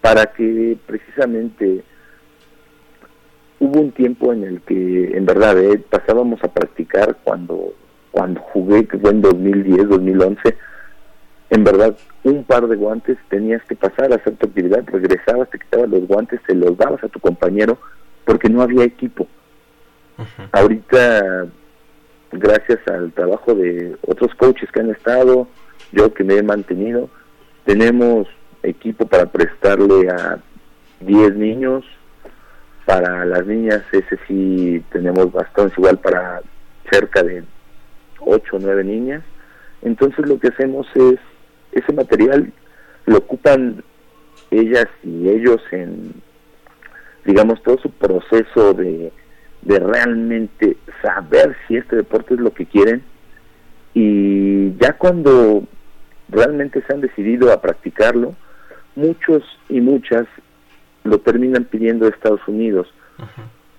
[0.00, 1.84] para que precisamente
[3.60, 7.74] hubo un tiempo en el que en verdad eh, pasábamos a practicar cuando
[8.12, 10.56] cuando jugué que fue en 2010 2011
[11.50, 15.58] en verdad un par de guantes tenías que pasar a hacer tu actividad regresabas te
[15.58, 17.78] quitabas los guantes se los dabas a tu compañero
[18.24, 19.26] porque no había equipo.
[20.52, 21.46] Ahorita
[22.30, 25.48] gracias al trabajo de otros coaches que han estado
[25.90, 27.10] yo que me he mantenido
[27.64, 28.28] tenemos
[28.62, 30.38] equipo para prestarle a
[31.00, 31.84] 10 niños.
[32.86, 36.40] Para las niñas ese sí tenemos bastones igual para
[36.90, 37.44] cerca de
[38.26, 39.22] 8 o 9 niñas.
[39.82, 41.18] Entonces lo que hacemos es
[41.72, 42.52] ese material
[43.06, 43.82] lo ocupan
[44.50, 46.12] ellas y ellos en
[47.24, 49.12] digamos todo su proceso de,
[49.62, 53.02] de realmente saber si este deporte es lo que quieren.
[53.94, 55.64] Y ya cuando
[56.28, 58.34] realmente se han decidido a practicarlo
[58.94, 60.26] muchos y muchas
[61.04, 62.92] lo terminan pidiendo de Estados Unidos.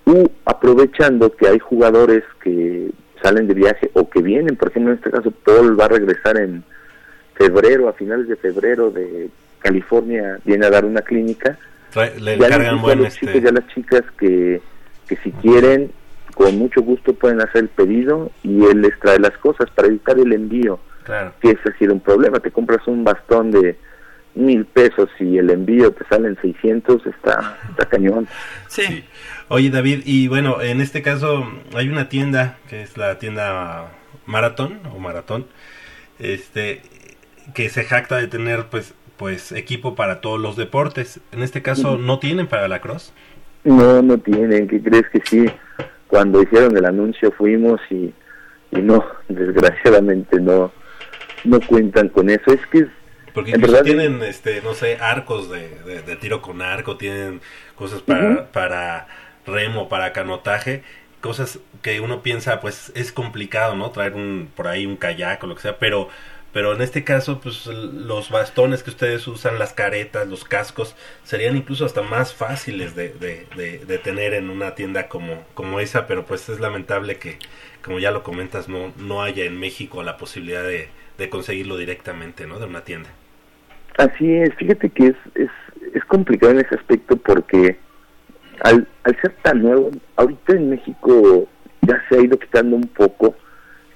[0.06, 2.90] U aprovechando que hay jugadores que
[3.24, 6.36] salen de viaje o que vienen, por ejemplo en este caso Paul va a regresar
[6.38, 6.62] en
[7.34, 11.58] febrero, a finales de febrero de California, viene a dar una clínica.
[11.90, 14.60] Trae- le Ya les digo a los este, chicos y a las chicas que,
[15.08, 15.90] que si quieren,
[16.34, 20.18] con mucho gusto pueden hacer el pedido y él les trae las cosas para evitar
[20.18, 21.32] el envío, claro.
[21.40, 22.40] que ese ha sido un problema.
[22.40, 23.78] Te compras un bastón de
[24.34, 28.26] mil pesos y el envío te sale en 600, está, está cañón.
[28.68, 29.04] Sí.
[29.48, 33.92] Oye David, y bueno, en este caso hay una tienda que es la tienda
[34.26, 35.46] Maratón o Maratón,
[36.18, 36.82] este,
[37.54, 41.20] que se jacta de tener pues, pues equipo para todos los deportes.
[41.32, 43.12] En este caso no tienen para la cross.
[43.64, 45.46] No, no tienen, ¿qué crees que sí?
[46.08, 48.12] Cuando hicieron el anuncio fuimos y,
[48.72, 50.72] y no, desgraciadamente no,
[51.44, 52.52] no cuentan con eso.
[52.52, 52.88] Es que es-
[53.34, 57.42] Porque incluso verdad tienen, este, no sé, arcos de, de- de tiro con arco, tienen
[57.76, 59.08] cosas para, para
[59.46, 60.84] remo, para canotaje,
[61.20, 63.90] cosas que uno piensa, pues es complicado, ¿no?
[63.90, 66.08] Traer un, por ahí un kayak o lo que sea, pero,
[66.52, 71.56] pero en este caso, pues los bastones que ustedes usan, las caretas, los cascos, serían
[71.56, 76.06] incluso hasta más fáciles de, de, de, de tener en una tienda como, como esa,
[76.06, 77.38] pero pues es lamentable que,
[77.82, 82.46] como ya lo comentas, no, no haya en México la posibilidad de, de conseguirlo directamente,
[82.46, 82.58] ¿no?
[82.60, 83.10] De una tienda.
[83.98, 85.50] Así es, fíjate que es, es,
[85.94, 87.78] es complicado en ese aspecto porque
[88.60, 91.48] al, al ser tan nuevo, ahorita en México
[91.82, 93.36] ya se ha ido quitando un poco,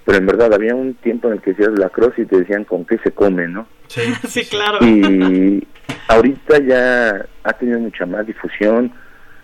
[0.05, 2.64] pero en verdad había un tiempo en el que decías la cross y te decían
[2.64, 3.66] con qué se come, ¿no?
[3.88, 4.78] Sí, Sí, claro.
[4.86, 5.66] Y
[6.09, 8.92] ahorita ya ha tenido mucha más difusión,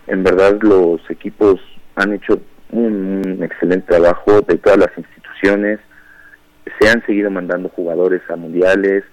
[0.07, 1.59] en verdad los equipos
[1.95, 2.41] han hecho
[2.71, 5.79] un, un excelente trabajo de todas las instituciones,
[6.79, 9.03] se han seguido mandando jugadores a mundiales,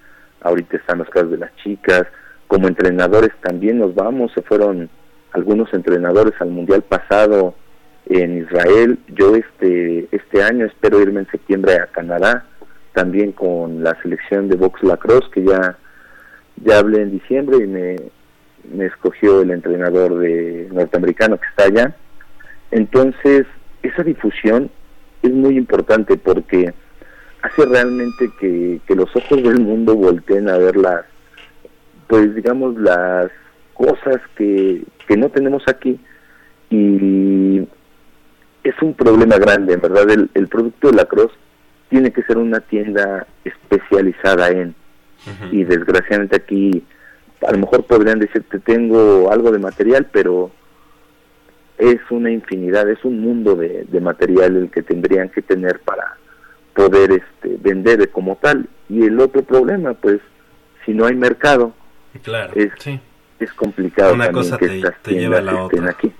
[0.43, 2.03] ahorita están los casos de las chicas,
[2.47, 4.89] como entrenadores también nos vamos, se fueron
[5.31, 7.55] algunos entrenadores al mundial pasado
[8.05, 12.45] en Israel, yo este este año espero irme en septiembre a Canadá,
[12.93, 15.77] también con la selección de box lacrosse que ya
[16.57, 17.95] ya hablé en diciembre y me,
[18.71, 21.95] me escogió el entrenador de norteamericano que está allá.
[22.71, 23.45] Entonces,
[23.81, 24.69] esa difusión
[25.21, 26.73] es muy importante porque
[27.43, 31.05] hace realmente que, que los ojos del mundo volteen a ver las,
[32.07, 33.29] pues digamos, las
[33.73, 35.99] cosas que, que no tenemos aquí.
[36.69, 37.67] Y
[38.63, 41.31] es un problema grande, en verdad, el, el producto de la Cross
[41.89, 44.73] tiene que ser una tienda especializada en
[45.51, 46.83] y desgraciadamente aquí
[47.47, 50.51] a lo mejor podrían decirte tengo algo de material, pero
[51.77, 56.17] es una infinidad, es un mundo de, de material el que tendrían que tener para
[56.75, 58.67] poder este, vender como tal.
[58.89, 60.19] Y el otro problema, pues,
[60.85, 61.73] si no hay mercado,
[62.21, 62.99] Claro, es, sí.
[63.39, 65.89] es complicado Una cosa que te- estas te lleva a la otra.
[65.89, 66.11] aquí.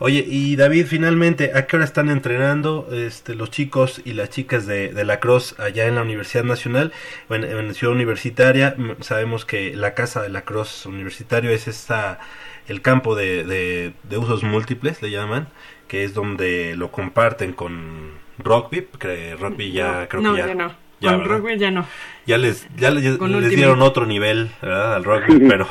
[0.00, 4.64] Oye, y David, finalmente, ¿a qué hora están entrenando este, los chicos y las chicas
[4.64, 6.92] de, de la Cross allá en la Universidad Nacional,
[7.30, 8.76] en, en Ciudad Universitaria?
[9.00, 12.20] Sabemos que la casa de la Cross Universitario es esta,
[12.68, 15.48] el campo de, de, de usos múltiples, le llaman,
[15.88, 20.54] que es donde lo comparten con rugby, que rugby ya creo no, que ya, ya
[20.54, 20.72] no.
[21.00, 21.38] Ya, Con ¿verdad?
[21.38, 21.86] rugby ya no.
[22.26, 24.96] Ya les, ya les, les dieron otro nivel ¿verdad?
[24.96, 25.66] al rugby, pero,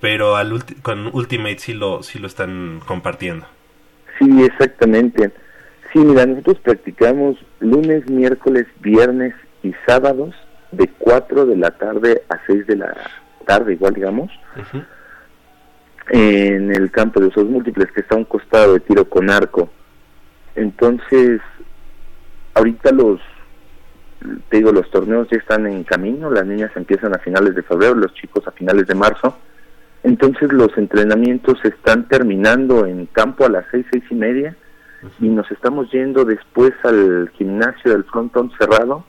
[0.00, 3.46] pero al ulti- con Ultimate sí lo, sí lo están compartiendo.
[4.18, 5.32] Sí, exactamente.
[5.92, 10.34] Sí, mira, nosotros practicamos lunes, miércoles, viernes y sábados
[10.70, 12.94] de 4 de la tarde a 6 de la
[13.46, 14.30] tarde, igual digamos,
[16.10, 19.70] en el campo de usos múltiples que está a un costado de tiro con arco.
[20.56, 21.40] Entonces,
[22.58, 23.20] ahorita los,
[24.48, 27.94] te digo, los torneos ya están en camino, las niñas empiezan a finales de febrero,
[27.94, 29.36] los chicos a finales de marzo.
[30.02, 34.56] Entonces los entrenamientos se están terminando en campo a las seis, seis y media
[35.20, 39.04] y nos estamos yendo después al gimnasio del frontón cerrado,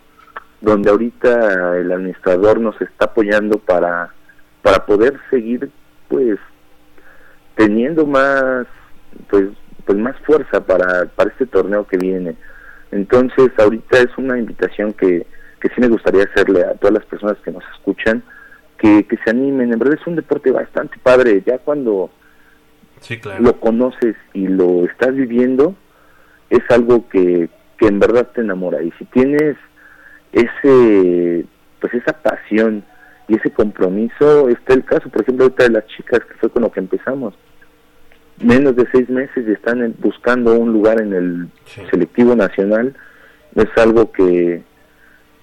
[0.62, 4.14] donde ahorita el administrador nos está apoyando para,
[4.62, 5.72] para poder seguir
[6.08, 6.38] pues
[7.56, 8.66] teniendo más
[9.30, 9.50] pues
[9.86, 12.36] pues más fuerza para, para este torneo que viene.
[12.92, 15.26] Entonces ahorita es una invitación que,
[15.62, 18.24] que sí me gustaría hacerle a todas las personas que nos escuchan,
[18.78, 19.72] que, que se animen.
[19.72, 22.10] En verdad es un deporte bastante padre, ya cuando
[23.02, 23.42] Sí, claro.
[23.44, 25.76] lo conoces y lo estás viviendo,
[26.50, 28.82] es algo que, que en verdad te enamora.
[28.82, 29.56] Y si tienes
[30.32, 31.46] ese,
[31.80, 32.84] pues esa pasión
[33.28, 36.64] y ese compromiso, está el caso, por ejemplo, ahorita de las chicas, que fue con
[36.64, 37.36] lo que empezamos.
[38.42, 41.82] Menos de seis meses y están en- buscando un lugar en el Sí.
[41.92, 42.96] selectivo nacional.
[43.56, 44.62] Es algo que,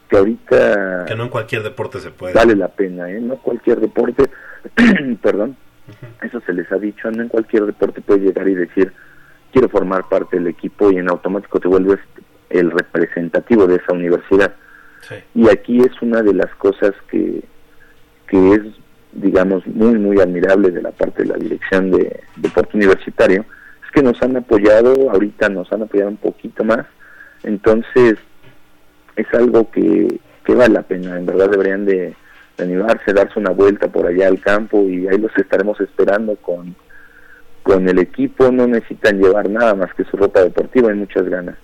[0.08, 2.32] que ahorita Que no en cualquier deporte se puede.
[2.34, 3.20] vale la pena, ¿eh?
[3.20, 4.30] No cualquier deporte,
[5.22, 5.56] perdón,
[6.22, 8.92] eso se les ha dicho, no en cualquier deporte puedes llegar y decir,
[9.52, 11.98] quiero formar parte del equipo y en automático te vuelves
[12.50, 14.54] el representativo de esa universidad.
[15.02, 15.16] Sí.
[15.34, 17.42] Y aquí es una de las cosas que,
[18.28, 18.62] que es,
[19.16, 23.44] digamos, muy, muy admirable de la parte de la dirección de deporte universitario,
[23.84, 26.86] es que nos han apoyado, ahorita nos han apoyado un poquito más,
[27.42, 28.18] entonces
[29.16, 32.14] es algo que, que vale la pena, en verdad deberían de,
[32.56, 36.74] de animarse, darse una vuelta por allá al campo y ahí los estaremos esperando con,
[37.62, 41.56] con el equipo, no necesitan llevar nada más que su ropa deportiva, hay muchas ganas.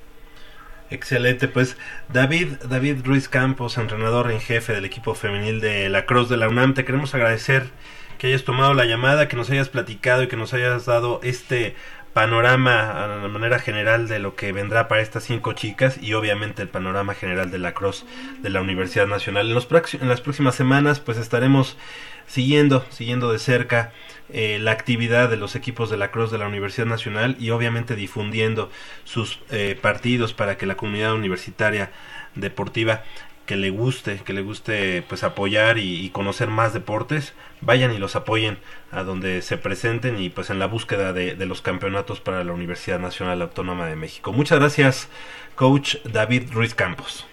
[0.93, 1.79] Excelente, pues
[2.13, 6.51] David, David Ruiz Campos, entrenador en jefe del equipo femenil de la Cruz de la
[6.51, 7.71] UNAM, te queremos agradecer
[8.19, 11.75] que hayas tomado la llamada, que nos hayas platicado y que nos hayas dado este
[12.13, 16.61] panorama a la manera general de lo que vendrá para estas cinco chicas y obviamente
[16.61, 18.05] el panorama general de la Cruz
[18.43, 19.49] de la Universidad Nacional.
[19.49, 21.79] En, los en las próximas semanas pues estaremos
[22.27, 23.93] siguiendo, siguiendo de cerca
[24.33, 27.97] eh, la actividad de los equipos de la Cruz de la Universidad Nacional y obviamente
[27.97, 28.71] difundiendo
[29.05, 31.91] sus eh, partidos para que la comunidad universitaria
[32.35, 33.03] deportiva
[33.47, 38.17] que le guste, que le guste pues apoyar y, conocer más deportes, vayan y los
[38.17, 38.59] apoyen
[38.91, 42.53] a donde se presenten y pues en la búsqueda de, de los campeonatos para la
[42.53, 44.33] Universidad Nacional Autónoma de México.
[44.33, 45.09] Muchas gracias,
[45.57, 47.27] coach David Ruiz Campos.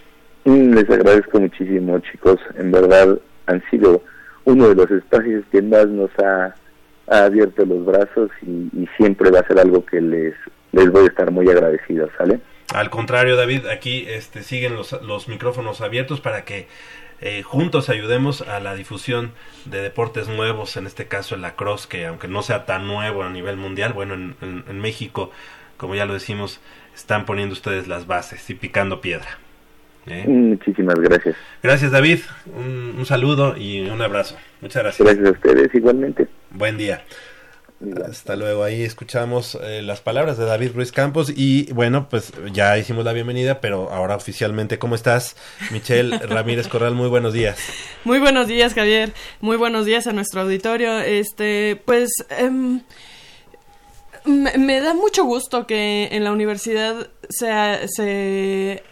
[0.46, 2.40] Les agradezco muchísimo, chicos.
[2.58, 4.02] En verdad han sido
[4.46, 6.56] uno de los espacios que más nos ha,
[7.10, 10.36] ha abierto los brazos y, y siempre va a ser algo que les,
[10.72, 12.40] les voy a estar muy agradecido, ¿sale?
[12.74, 16.68] Al contrario, David, aquí este, siguen los, los micrófonos abiertos para que
[17.22, 19.32] eh, juntos ayudemos a la difusión
[19.66, 23.30] de deportes nuevos, en este caso el lacrosse, que aunque no sea tan nuevo a
[23.30, 25.32] nivel mundial, bueno, en, en- en México,
[25.78, 26.62] como ya lo decimos,
[26.96, 29.28] están poniendo ustedes las bases y picando piedra.
[30.10, 30.26] ¿Eh?
[30.28, 31.36] Muchísimas gracias.
[31.62, 32.20] Gracias, David.
[32.46, 34.36] Un, un saludo y un abrazo.
[34.62, 35.06] Muchas gracias.
[35.06, 36.28] Gracias a ustedes igualmente.
[36.52, 37.04] Buen día.
[38.06, 38.64] Hasta luego.
[38.64, 43.14] Ahí escuchamos eh, las palabras de David Ruiz Campos y bueno, pues ya hicimos la
[43.14, 45.38] bienvenida, pero ahora oficialmente, ¿cómo estás?
[45.72, 47.58] Michelle Ramírez Corral, muy buenos días.
[48.04, 49.14] Muy buenos días, Javier.
[49.40, 51.00] Muy buenos días a nuestro auditorio.
[51.00, 52.82] Este, pues em,
[54.26, 57.48] me, me da mucho gusto que en la universidad se,
[57.88, 58.84] se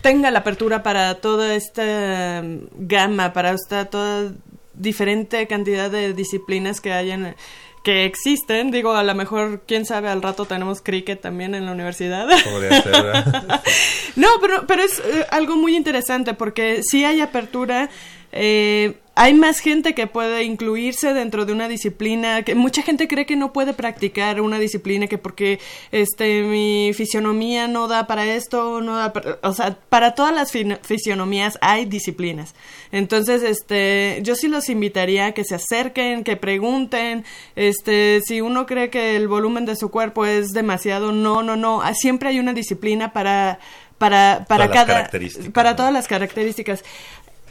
[0.00, 4.32] tenga la apertura para toda esta em, gama, para esta toda
[4.74, 7.34] diferente cantidad de disciplinas que hay en
[7.82, 11.72] que existen, digo, a lo mejor, quién sabe, al rato tenemos cricket también en la
[11.72, 12.28] universidad.
[12.44, 13.62] Podría ser, ¿verdad?
[14.16, 17.88] No, pero, pero es eh, algo muy interesante porque si hay apertura,
[18.32, 23.26] eh, hay más gente que puede incluirse dentro de una disciplina, que mucha gente cree
[23.26, 25.60] que no puede practicar una disciplina que porque
[25.92, 30.50] este mi fisionomía no da para esto, no da para- o sea, para todas las
[30.82, 32.54] fisionomías hay disciplinas.
[32.92, 38.64] Entonces, este, yo sí los invitaría a que se acerquen, que pregunten, este, si uno
[38.64, 42.38] cree que el volumen de su cuerpo es demasiado, no, no, no, Ah, siempre hay
[42.40, 43.58] una disciplina para
[44.00, 45.10] para para Todas cada
[45.52, 46.82] para todas las características.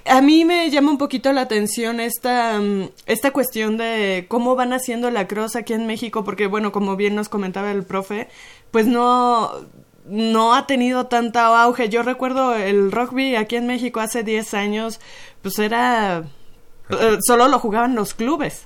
[0.06, 4.74] A mí me llama un poquito la atención esta, mm, esta cuestión de cómo van
[4.74, 8.28] haciendo la cross aquí en México, porque bueno, como bien nos comentaba el profe,
[8.72, 9.52] pues no,
[10.06, 11.89] no ha tenido tanta auge.
[11.89, 15.00] Yo recuerdo el rugby aquí en México hace 10 años,
[15.41, 16.24] pues era
[16.89, 18.66] eh, solo lo jugaban los clubes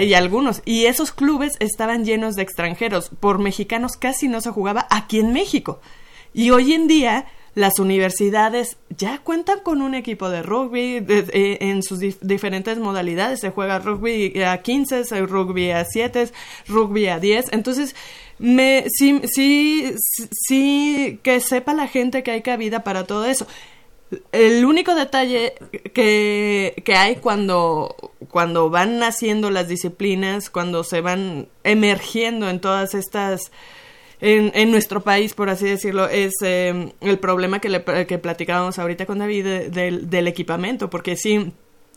[0.00, 3.10] y algunos y esos clubes estaban llenos de extranjeros.
[3.20, 5.80] Por mexicanos casi no se jugaba aquí en México.
[6.32, 7.26] Y hoy en día
[7.56, 13.40] las universidades ya cuentan con un equipo de rugby en sus diferentes modalidades.
[13.40, 16.28] Se juega rugby a 15, rugby a 7,
[16.68, 17.54] rugby a 10.
[17.54, 17.96] Entonces,
[18.38, 19.94] me, sí, sí,
[20.30, 23.46] sí, que sepa la gente que hay cabida para todo eso.
[24.32, 25.54] El único detalle
[25.94, 32.92] que, que hay cuando, cuando van naciendo las disciplinas, cuando se van emergiendo en todas
[32.92, 33.50] estas
[34.20, 38.78] en, en, nuestro país, por así decirlo, es eh, el problema que, le, que platicábamos
[38.78, 41.52] ahorita con David del, del equipamiento, porque sí,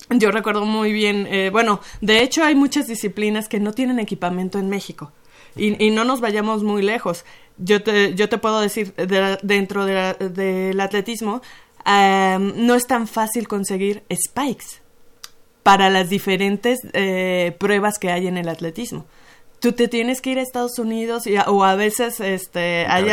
[0.09, 4.59] yo recuerdo muy bien, eh, bueno, de hecho hay muchas disciplinas que no tienen equipamiento
[4.59, 5.11] en México.
[5.55, 7.25] Y, y no nos vayamos muy lejos.
[7.57, 8.93] Yo te, yo te puedo decir,
[9.41, 11.41] dentro del atletismo,
[11.85, 14.81] no es tan fácil conseguir spikes
[15.63, 19.05] para las diferentes eh, pruebas que hay en el atletismo.
[19.59, 23.09] Tú te tienes que ir a Estados Unidos y, o a veces este hay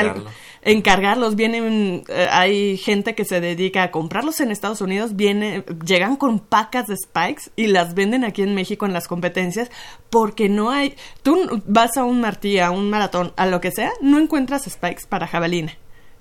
[0.63, 6.17] encargarlos vienen eh, hay gente que se dedica a comprarlos en Estados Unidos viene llegan
[6.17, 9.71] con pacas de spikes y las venden aquí en México en las competencias
[10.11, 13.93] porque no hay tú vas a un martí a un maratón a lo que sea
[14.01, 15.73] no encuentras spikes para jabalina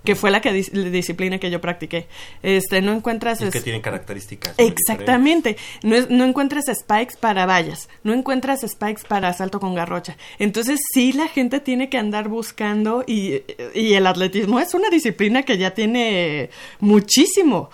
[0.06, 2.08] que fue la que disciplina que yo practiqué.
[2.44, 3.42] Este, no encuentras...
[3.42, 4.56] Es que tienen características.
[4.58, 5.58] Exactamente.
[5.84, 10.18] No, no encuentras spikes para vallas, no encuentras spikes para salto con garrocha.
[10.40, 13.44] Entonces sí la gente tiene que andar buscando y,
[13.74, 16.50] y el atletismo es una disciplina que ya tiene
[16.80, 17.70] muchísimo.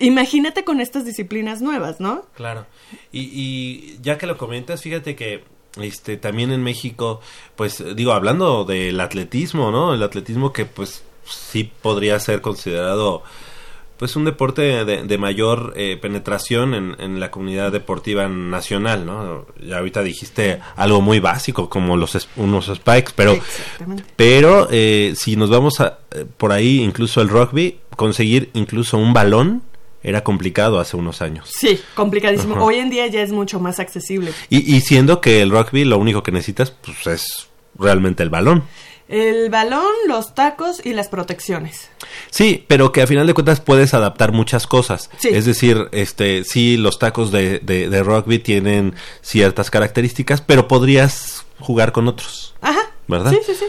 [0.00, 2.26] imagínate con estas disciplinas nuevas, ¿no?
[2.34, 2.66] Claro.
[3.12, 5.44] Y, y ya que lo comentas, fíjate que
[5.80, 7.20] este también en México,
[7.56, 9.94] pues digo, hablando del atletismo, ¿no?
[9.94, 13.22] El atletismo que pues sí podría ser considerado
[14.02, 19.46] pues un deporte de, mayor eh, penetración en, en, la comunidad deportiva nacional, ¿no?
[19.64, 23.38] Ya ahorita dijiste algo muy básico como los unos spikes, pero
[24.16, 29.12] pero eh, si nos vamos a, eh, por ahí incluso el rugby conseguir incluso un
[29.12, 29.62] balón
[30.02, 31.48] era complicado hace unos años.
[31.56, 32.56] Sí, complicadísimo.
[32.56, 34.32] Hoy en día ya es mucho más accesible.
[34.50, 37.46] Y, y siendo que el rugby lo único que necesitas pues es
[37.78, 38.64] realmente el balón
[39.12, 41.90] el balón, los tacos y las protecciones.
[42.30, 45.10] Sí, pero que a final de cuentas puedes adaptar muchas cosas.
[45.22, 51.92] Es decir, este, sí, los tacos de, de, rugby tienen ciertas características, pero podrías jugar
[51.92, 52.54] con otros.
[52.62, 52.80] Ajá.
[53.06, 53.32] ¿verdad?
[53.32, 53.66] Sí, sí, sí.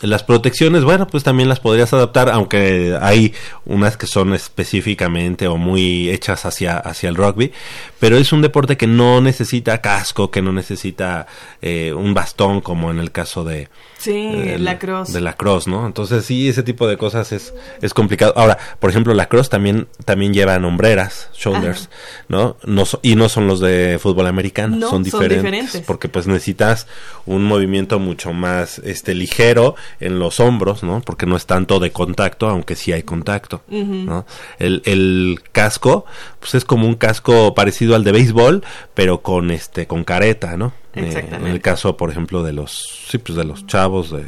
[0.00, 3.32] Las protecciones, bueno, pues también las podrías adaptar, aunque hay
[3.66, 7.52] unas que son específicamente o muy hechas hacia, hacia el rugby,
[8.00, 11.28] pero es un deporte que no necesita casco, que no necesita
[11.62, 13.68] eh, un bastón como en el caso de,
[14.00, 15.12] Sí, la cross.
[15.12, 15.86] De la cross, ¿no?
[15.86, 18.32] Entonces sí, ese tipo de cosas es, es complicado.
[18.34, 21.90] Ahora, por ejemplo, la cross también, también llevan hombreras, shoulders,
[22.28, 22.56] ¿no?
[22.64, 26.86] no y no son los de fútbol americano, son, diferentes, Porque pues necesitas
[27.26, 31.02] un movimiento mucho más este ligero en los hombros, ¿no?
[31.02, 34.24] Porque no es tanto de contacto, aunque sí hay contacto, ¿no?
[34.58, 36.06] El, el casco,
[36.38, 40.72] pues es como un casco parecido al de béisbol, pero con este, con careta, ¿no?
[40.94, 44.26] Eh, en el caso, por ejemplo, de los, sí, pues de los chavos, de,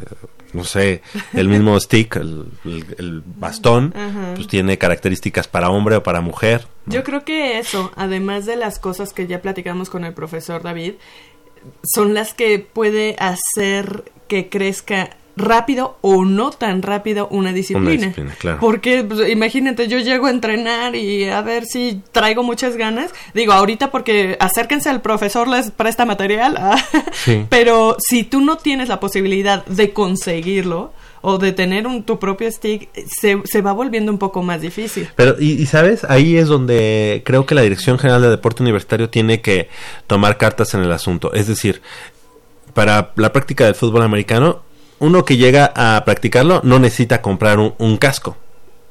[0.53, 1.03] no sé,
[1.33, 3.95] el mismo stick, el, bastón,
[4.35, 6.67] pues tiene características para hombre o para mujer.
[6.87, 10.95] Yo creo que eso, además de las cosas que ya platicamos con el profesor David,
[11.83, 18.13] son las que puede hacer que crezca rápido o no tan rápido una disciplina.
[18.61, 23.13] Porque pues, imagínate, yo llego a entrenar y a ver si traigo muchas ganas.
[23.35, 26.57] Digo, ahorita porque acérquense al profesor, les presta material.
[26.59, 26.77] Ah,
[27.49, 32.51] pero si tú no tienes la posibilidad de conseguirlo o de tener un, tu propio
[32.51, 35.09] stick, se, se, va volviendo un poco más difícil.
[35.15, 39.09] Pero, y, y, sabes, ahí es donde creo que la Dirección General de Deporte Universitario
[39.09, 39.69] tiene que
[40.09, 41.33] tomar cartas en el asunto.
[41.33, 41.81] Es decir,
[42.75, 44.63] para la práctica del fútbol americano,
[44.99, 48.37] uno que llega a practicarlo no necesita comprar un, casco,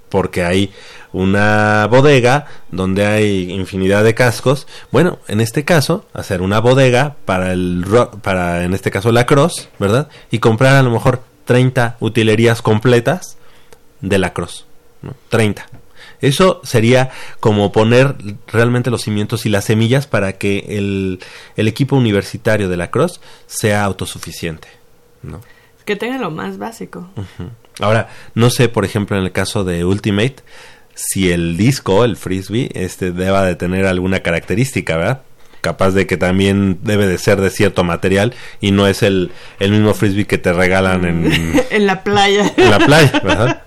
[0.10, 0.74] porque hay
[1.14, 4.68] una bodega donde hay infinidad de cascos.
[4.92, 7.86] Bueno, en este caso, hacer una bodega para el
[8.22, 10.10] para en este caso la cross, ¿verdad?
[10.32, 13.38] Y comprar a lo mejor 30 utilerías completas
[14.02, 14.66] de la cross,
[15.02, 15.16] ¿no?
[15.30, 15.66] 30.
[16.22, 18.16] Eso sería como poner
[18.48, 21.20] realmente los cimientos y las semillas para que el,
[21.56, 24.68] el equipo universitario de la cross sea autosuficiente,
[25.24, 25.42] ¿no?
[25.86, 27.10] Que tenga lo más básico.
[27.80, 30.38] Ahora, no sé, por ejemplo, en el caso de Ultimate,
[30.94, 35.22] si el disco, el frisbee, este deba de tener alguna característica, ¿verdad?
[35.62, 39.72] capaz de que también debe de ser de cierto material y no es el, el
[39.72, 42.52] mismo frisbee que te regalan en, en la playa.
[42.58, 43.62] en la playa, ¿verdad?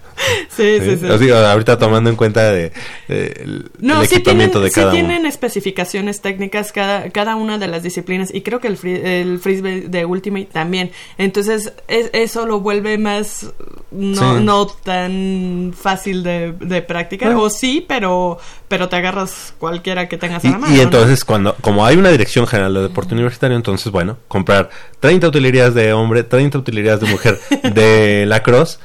[0.48, 1.30] Sí, sí, sí.
[1.30, 2.72] Ahorita tomando en cuenta de,
[3.08, 5.28] de el, No, el sí tienen, de sí cada tienen uno.
[5.28, 9.82] especificaciones técnicas cada, cada una de las disciplinas y creo que el, fri- el frisbee
[9.88, 10.90] de Ultimate también.
[11.18, 13.46] Entonces es- eso lo vuelve más
[13.90, 14.44] no, Sí.
[14.44, 17.28] no tan fácil de, de practicar.
[17.28, 17.42] Bueno.
[17.44, 20.74] O sí, pero pero te agarras cualquiera que tengas a la Y, mano.
[20.74, 20.82] y ¿no?
[20.82, 24.68] entonces, cuando como hay una dirección general de deporte universitario, entonces, bueno, comprar
[25.00, 27.38] 30 utilerías de hombre, 30 utilerías de mujer
[27.74, 28.78] de lacrosse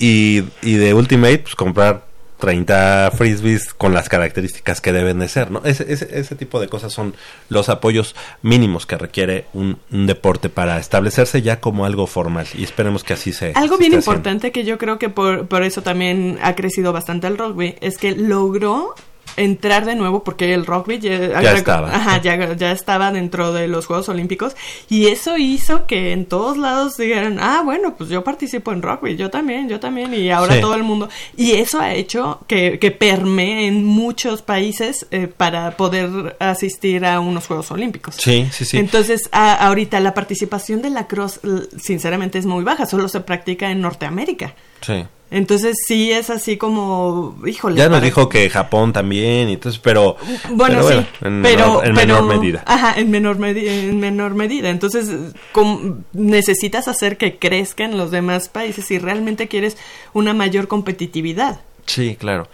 [0.00, 5.50] y, y de Ultimate, pues comprar 30 frisbees con las características que deben de ser,
[5.50, 5.62] ¿no?
[5.64, 7.14] Ese, ese, ese tipo de cosas son
[7.50, 12.64] los apoyos mínimos que requiere un, un deporte para establecerse ya como algo formal y
[12.64, 13.98] esperemos que así se Algo se bien haciendo.
[13.98, 17.98] importante que yo creo que por, por eso también ha crecido bastante el rugby es
[17.98, 18.94] que logró
[19.36, 21.94] entrar de nuevo porque el rugby ya, Ya estaba.
[21.94, 24.54] Ajá, ya, ya estaba dentro de los Juegos Olímpicos
[24.88, 29.16] y eso hizo que en todos lados dijeran, ah, bueno, pues yo participo en rugby,
[29.16, 30.60] yo también, yo también y ahora Sí.
[30.60, 31.08] todo el mundo.
[31.36, 37.20] Y eso ha hecho que, que permee en muchos países eh, para poder asistir a
[37.20, 38.16] unos Juegos Olímpicos.
[38.16, 38.76] Sí, sí, sí.
[38.78, 41.40] Entonces, a- ahorita la participación de la cross,
[41.78, 44.54] sinceramente, es muy baja, solo se practica en Norteamérica.
[44.82, 45.04] sí.
[45.32, 47.76] Entonces, sí es así como, híjole.
[47.76, 50.16] Ya nos dijo que Japón también, y entonces, pero
[50.50, 52.64] Bueno, pero sí, en, pero, menor, en pero- menor medida.
[52.66, 54.70] Ajá, en menor, en menor medida.
[54.70, 55.08] Entonces,
[55.52, 59.76] com- necesitas hacer que crezcan los demás países si realmente quieres
[60.12, 61.60] una mayor competitividad.
[61.86, 62.48] Sí, claro.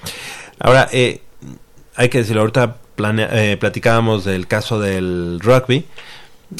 [0.58, 1.22] Ahora, eh,
[1.96, 2.76] hay que decirlo, ahorita
[3.32, 5.86] eh, platicábamos del caso del rugby.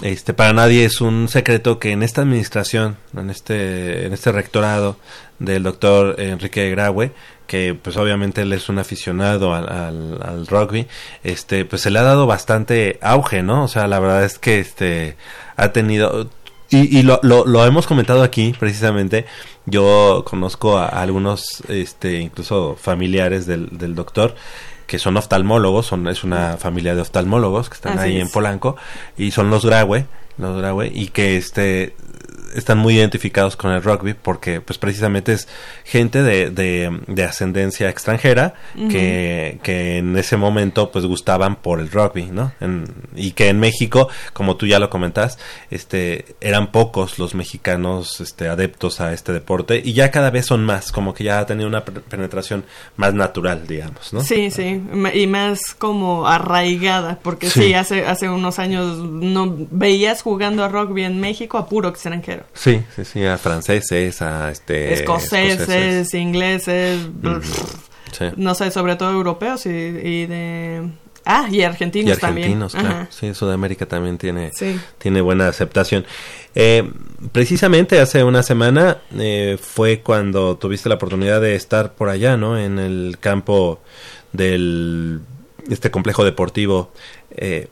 [0.03, 4.97] Este, para nadie es un secreto que en esta administración, en este, en este rectorado
[5.39, 7.13] del doctor Enrique Graue,
[7.47, 10.87] que pues obviamente él es un aficionado al, al, al rugby,
[11.23, 13.65] este, pues se le ha dado bastante auge, ¿no?
[13.65, 15.17] O sea, la verdad es que este
[15.57, 16.29] ha tenido
[16.69, 19.25] y, y lo, lo, lo hemos comentado aquí precisamente.
[19.67, 24.35] Yo conozco a, algunos, este, incluso familiares del, del doctor
[24.87, 28.23] que son oftalmólogos, son, es una familia de oftalmólogos que están Así ahí es.
[28.23, 28.77] en Polanco
[29.17, 30.07] y son los Graue,
[30.39, 31.97] los Graue y que este
[32.57, 35.47] están muy identificados con el rugby porque pues precisamente es
[35.85, 38.55] gente de, de, de ascendencia extranjera
[38.91, 42.53] que, que en ese momento pues gustaban por el rugby, ¿no?
[42.61, 45.39] En- y que en México, como tú ya lo comentas,
[45.71, 50.65] este eran pocos los mexicanos este adeptos a este deporte y ya cada vez son
[50.65, 52.65] más, como que ya ha tenido una penetración
[52.97, 54.21] más natural, digamos, ¿no?
[54.23, 54.83] Sí, sí,
[55.15, 57.75] y más como arraigada, porque sí, Sí.
[57.75, 62.45] hace, hace unos años no veías jugando a rugby en México a puro extranjero.
[62.55, 67.01] Sí, sí, sí, a franceses, a este Escoceses, ingleses.
[68.13, 68.25] Sí.
[68.37, 70.89] no sé, sobre todo europeos y, y de...
[71.29, 72.93] Ah, y Y argentinos, argentinos, también.
[72.95, 73.09] claro.
[73.11, 74.79] Sí, Sudamérica también tiene, Sí.
[74.99, 76.07] tiene buena aceptación.
[76.55, 76.89] Eh,
[77.33, 82.57] precisamente hace una semana eh, fue cuando tuviste la oportunidad de estar por allá, ¿no?
[82.59, 83.81] En el campo
[84.33, 85.21] del
[85.69, 86.93] este complejo deportivo
[87.33, 87.67] eh,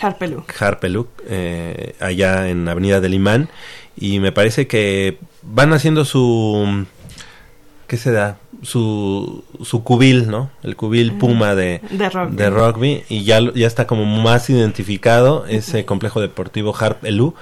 [0.00, 0.44] Harpelú.
[0.58, 3.50] Harpeluk, eh, allá en Avenida del Imán.
[3.96, 6.86] Y me parece que van haciendo su.
[7.86, 8.38] ¿Qué se da?
[8.62, 10.50] Su, su cubil, ¿no?
[10.62, 12.36] El cubil Puma de, De rugby.
[12.36, 13.02] de rugby.
[13.08, 17.34] Y ya, ya está como más identificado ese complejo deportivo Harpelú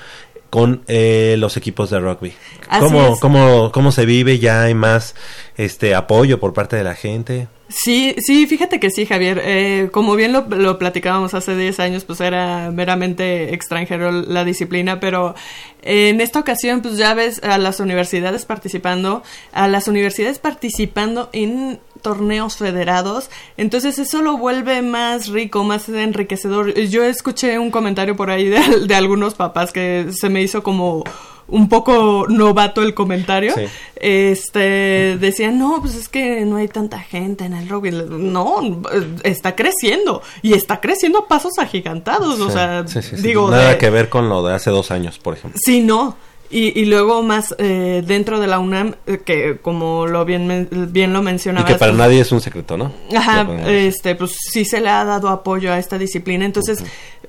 [0.50, 2.32] con eh, los equipos de rugby.
[2.68, 3.20] Así ¿Cómo, es.
[3.20, 4.38] cómo, ¿Cómo se vive?
[4.38, 5.14] ¿Ya hay más
[5.56, 7.48] este apoyo por parte de la gente?
[7.68, 9.42] Sí, sí, fíjate que sí, Javier.
[9.44, 15.00] Eh, como bien lo, lo platicábamos hace 10 años, pues era meramente extranjero la disciplina,
[15.00, 15.34] pero
[15.82, 19.22] en esta ocasión, pues ya ves a las universidades participando,
[19.52, 26.74] a las universidades participando en torneos federados, entonces eso lo vuelve más rico, más enriquecedor.
[26.74, 31.04] Yo escuché un comentario por ahí de, de algunos papás que se me hizo como
[31.50, 33.54] un poco novato el comentario.
[33.54, 33.62] Sí.
[33.96, 37.90] Este decían, no, pues es que no hay tanta gente en el rugby.
[37.90, 38.82] No,
[39.24, 42.38] está creciendo y está creciendo a pasos agigantados.
[42.40, 43.00] o sea, sí.
[43.16, 45.58] digo, Nada de- que ver con lo de hace dos años, por ejemplo.
[45.64, 46.16] Sí, no.
[46.50, 51.12] Y, y luego más eh, dentro de la UNAM, eh, que como lo bien, bien
[51.12, 51.70] lo Y mencionabas.
[51.70, 52.90] que para pues, nadie es un secreto, ¿no?
[53.14, 56.46] Ajá, este, pues sí se le ha dado apoyo a esta disciplina.
[56.46, 56.82] Entonces,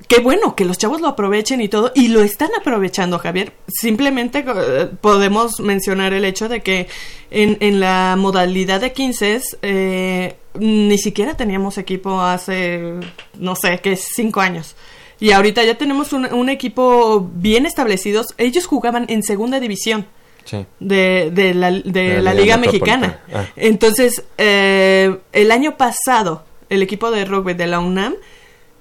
[0.08, 3.52] qué bueno que los chavos lo aprovechen y todo, y lo están aprovechando, Javier.
[3.68, 6.88] Simplemente eh, podemos mencionar el hecho de que
[7.30, 12.94] en, en la modalidad de 15 eh, ni siquiera teníamos equipo hace,
[13.38, 14.74] no sé, que cinco años.
[15.20, 18.28] Y ahorita ya tenemos un, un equipo bien establecidos.
[18.38, 20.06] Ellos jugaban en segunda división
[20.44, 20.64] Sí.
[20.80, 23.20] de, de la, de De la la Liga Liga Mexicana.
[23.32, 23.44] Ah.
[23.56, 28.14] Entonces, eh, el año pasado, el equipo de rugby de la UNAM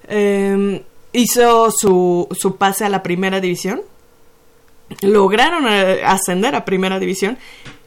[0.08, 3.82] eh, hizo su, su pase a la primera división.
[5.02, 7.38] Lograron eh, ascender a primera división.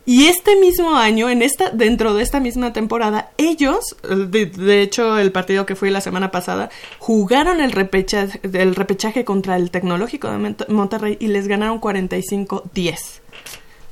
[0.04, 5.16] Y este mismo año, en esta, dentro de esta misma temporada, ellos, de, de hecho,
[5.18, 10.28] el partido que fue la semana pasada, jugaron el repechaje, el repechaje contra el Tecnológico
[10.30, 13.20] de Mont- Monterrey y les ganaron 45-10.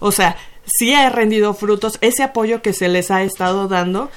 [0.01, 4.11] O sea, sí ha rendido frutos ese apoyo que se les ha estado dando.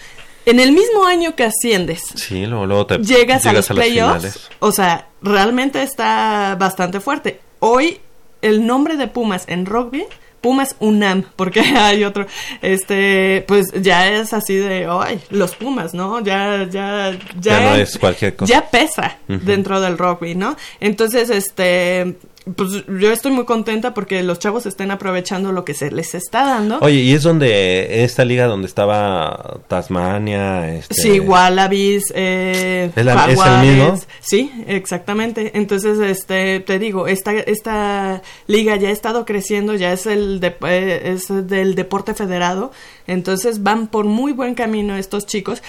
[0.45, 4.71] En el mismo año que asciendes, Sí, luego, luego te llegas, a los playoffs, o
[4.73, 7.39] sea, realmente está bastante fuerte.
[7.59, 7.99] Hoy
[8.41, 10.05] el nombre de Pumas en rugby,
[10.43, 12.27] Pumas UNAM, porque hay otro,
[12.61, 16.19] este, pues ya es así de, ay, los Pumas, ¿no?
[16.19, 18.53] Ya, ya, ya, Ya no es cualquier cosa.
[18.53, 20.57] ya pesa dentro del rugby, ¿no?
[20.81, 22.17] Entonces, este,
[22.55, 26.43] pues yo estoy muy contenta porque los chavos estén aprovechando lo que se les está
[26.45, 26.79] dando.
[26.81, 30.93] Oye, y es donde, esta liga donde estaba Tasmania, este...
[30.93, 33.99] Sí, Wallabies, eh, ¿Es la- es el mismo?
[34.19, 35.51] Sí, exactamente.
[35.55, 40.55] Entonces, este, te digo, esta, esta liga ya ha estado creciendo, ya es el de-
[40.67, 42.71] eh, es del deporte federado.
[43.07, 45.63] Entonces van por muy buen camino estos chicos.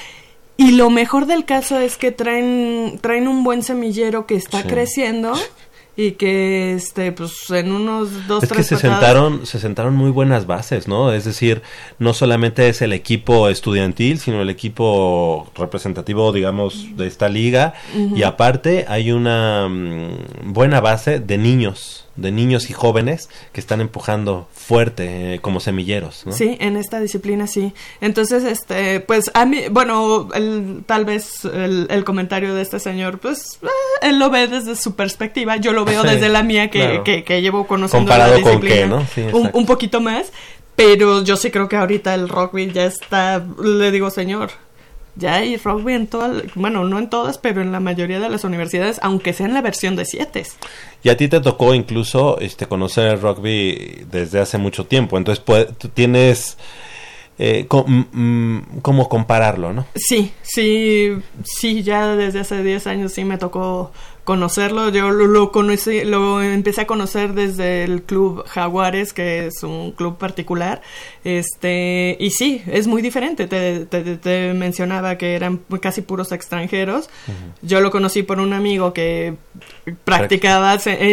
[0.57, 4.69] Y lo mejor del caso es que traen, traen un buen semillero que está Sí.
[4.69, 5.33] creciendo
[5.97, 9.95] y que, este, pues en unos dos, Es que tres se patadas- sentaron, se sentaron
[9.95, 11.13] muy buenas bases, ¿no?
[11.13, 11.63] Es decir,
[12.01, 17.75] no solamente es el equipo estudiantil, sino el equipo representativo, digamos, de esta liga.
[18.15, 23.81] Y aparte hay una mm, buena base de niños, de niños y jóvenes que están
[23.81, 26.33] empujando fuerte eh, como semilleros, ¿no?
[26.33, 27.73] Sí, en esta disciplina sí.
[28.01, 33.19] Entonces, este, pues a mí, bueno, el- tal vez el, el comentario de este señor,
[33.19, 33.67] pues eh,
[34.03, 37.05] él lo ve desde su perspectiva, yo lo veo Sí, desde la mía que, claro.
[37.05, 39.07] que, que llevo conociendo Comparado la con disciplina qué, ¿no?
[39.31, 40.33] Sí, un, un poquito más,
[40.77, 44.51] pero yo sí creo que ahorita el rugby ya está, le digo, señor,
[45.17, 48.45] ya hay rugby en todas, bueno, no en todas, pero en la mayoría de las
[48.45, 50.45] universidades, aunque sea en la versión de siete.
[51.03, 55.45] Y a ti te tocó incluso este conocer el rugby desde hace mucho tiempo, entonces
[55.45, 56.57] puede- tú tienes
[57.37, 59.87] eh, co- mm, mm, cómo compararlo, ¿no?
[59.97, 63.91] Sí, sí, sí, ya desde hace 10 años sí me tocó
[64.25, 64.89] conocerlo.
[64.91, 69.93] Yo lo, lo conocí, lo empecé a conocer desde el club Jaguares, que es un
[69.93, 70.83] club particular.
[71.25, 73.47] Este, y sí, es muy diferente.
[73.47, 77.11] Te, te- te mencionaba que eran casi puros extranjeros.
[77.63, 79.35] Yo lo conocí por un amigo que
[80.05, 81.11] practicaba, se-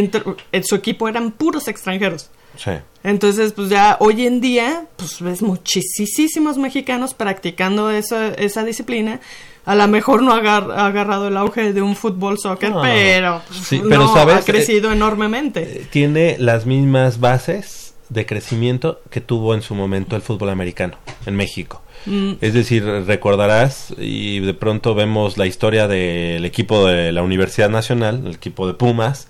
[0.51, 2.29] en su equipo eran puros extranjeros.
[2.57, 2.71] Sí.
[3.03, 9.21] Entonces, pues ya hoy en día, pues ves muchísimos mexicanos practicando esa, esa disciplina.
[9.65, 12.81] A lo mejor no ha agar- ha agarrado el auge de un fútbol soccer, No.
[12.81, 14.35] pero, pues, Sí, no, pero, ¿sabes?
[14.37, 15.85] ha crecido enormemente.
[15.91, 20.95] Tiene las mismas bases de crecimiento que tuvo en su momento el fútbol americano
[21.25, 21.81] en México.
[22.07, 22.33] Mm.
[22.41, 28.23] Es decir, recordarás y de pronto vemos la historia del equipo de la Universidad Nacional,
[28.25, 29.27] el equipo de Pumas,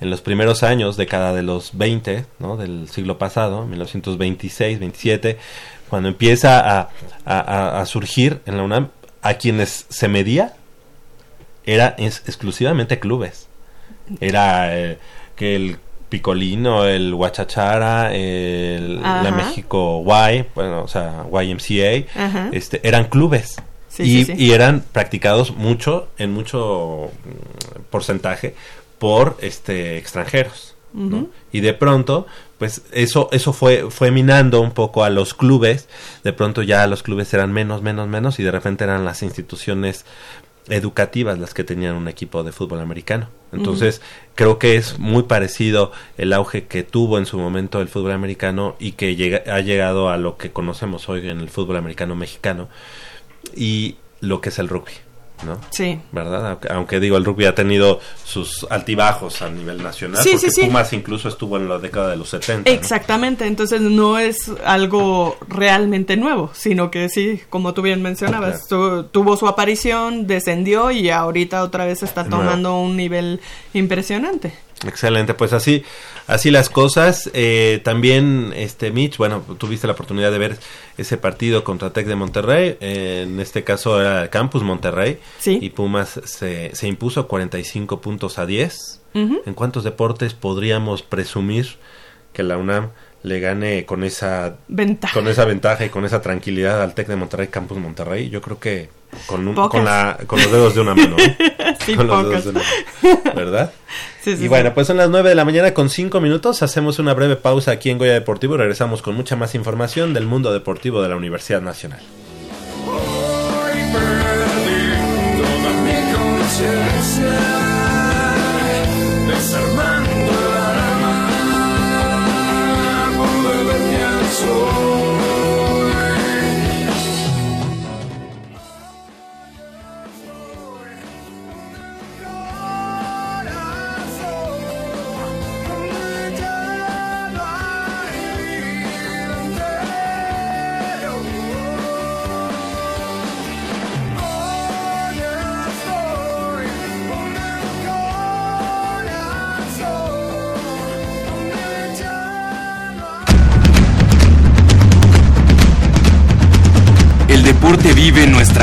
[0.00, 2.56] en los primeros años, década de los 20, ¿no?
[2.56, 5.38] del siglo pasado, 1926, 27,
[5.88, 6.88] cuando empieza
[7.26, 8.88] a- a surgir en la UNAM,
[9.24, 10.52] a quienes se medía
[11.64, 13.48] era exclusivamente clubes.
[14.20, 14.98] Era eh,
[15.34, 15.78] que el
[16.10, 19.32] Picolino, el Guachachara, el, la.
[19.32, 22.50] México Y, bueno, o sea, YMCA, Ajá.
[22.52, 23.56] este, eran clubes.
[23.88, 24.44] Sí, y, sí, sí.
[24.44, 28.54] y eran practicados mucho, en mucho mm, porcentaje,
[28.98, 30.74] por este extranjeros.
[31.50, 32.26] Y de pronto,
[32.58, 35.88] pues eso, eso fue, fue minando un poco a los clubes.
[36.22, 40.04] De pronto ya los clubes eran menos, menos, menos, y de repente eran las instituciones
[40.68, 43.28] educativas las que tenían un equipo de fútbol americano.
[43.52, 44.00] Entonces,
[44.34, 48.74] creo que es muy parecido el auge que tuvo en su momento el fútbol americano
[48.80, 52.68] y que llega, ha llegado a lo que conocemos hoy en el fútbol americano mexicano
[53.54, 54.92] y lo que es el rugby,
[55.44, 55.60] ¿no?
[55.70, 55.98] Sí.
[56.12, 56.58] ¿Verdad?
[56.70, 60.66] Aunque, digo, el rugby ha tenido sus altibajos a nivel nacional, Sí, porque sí, sí.
[60.66, 62.70] Pumas incluso estuvo en la década de los 70.
[62.70, 62.76] ¿no?
[62.76, 69.04] Exactamente, entonces no es algo realmente nuevo, sino que sí, como tú bien mencionabas, tu-
[69.04, 73.40] tuvo su aparición, descendió y ahorita otra vez está tomando un nivel
[73.72, 74.52] impresionante.
[74.86, 75.82] Excelente, pues así,
[76.26, 77.30] así las cosas.
[77.34, 80.56] Eh, también, este Mitch, bueno, tuviste la oportunidad de ver
[80.96, 82.76] ese partido contra Tec de Monterrey.
[82.80, 85.18] Eh, en este caso era Campus Monterrey.
[85.38, 85.58] Sí.
[85.60, 89.00] Y Pumas se, se impuso 45 puntos a 10.
[89.14, 89.42] Ujú.
[89.46, 91.76] ¿En cuántos deportes podríamos presumir
[92.32, 92.90] que la UNAM
[93.22, 95.14] le gane con esa Ventaja.
[95.14, 98.28] con esa ventaja y con esa tranquilidad al Tec de Monterrey, Campus Monterrey?
[98.28, 98.90] Yo creo que
[99.26, 101.16] con, un- con, la, con los dedos de una mano.
[101.18, 101.36] ¿eh?
[101.84, 102.44] Sí, con los pocas.
[102.44, 103.72] dedos de una mano, ¿Verdad?
[104.22, 106.62] Sí, sí, y bueno, pues son las 9 de la mañana con 5 minutos.
[106.62, 110.26] Hacemos una breve pausa aquí en Goya Deportivo y regresamos con mucha más información del
[110.26, 112.00] mundo deportivo de la Universidad Nacional.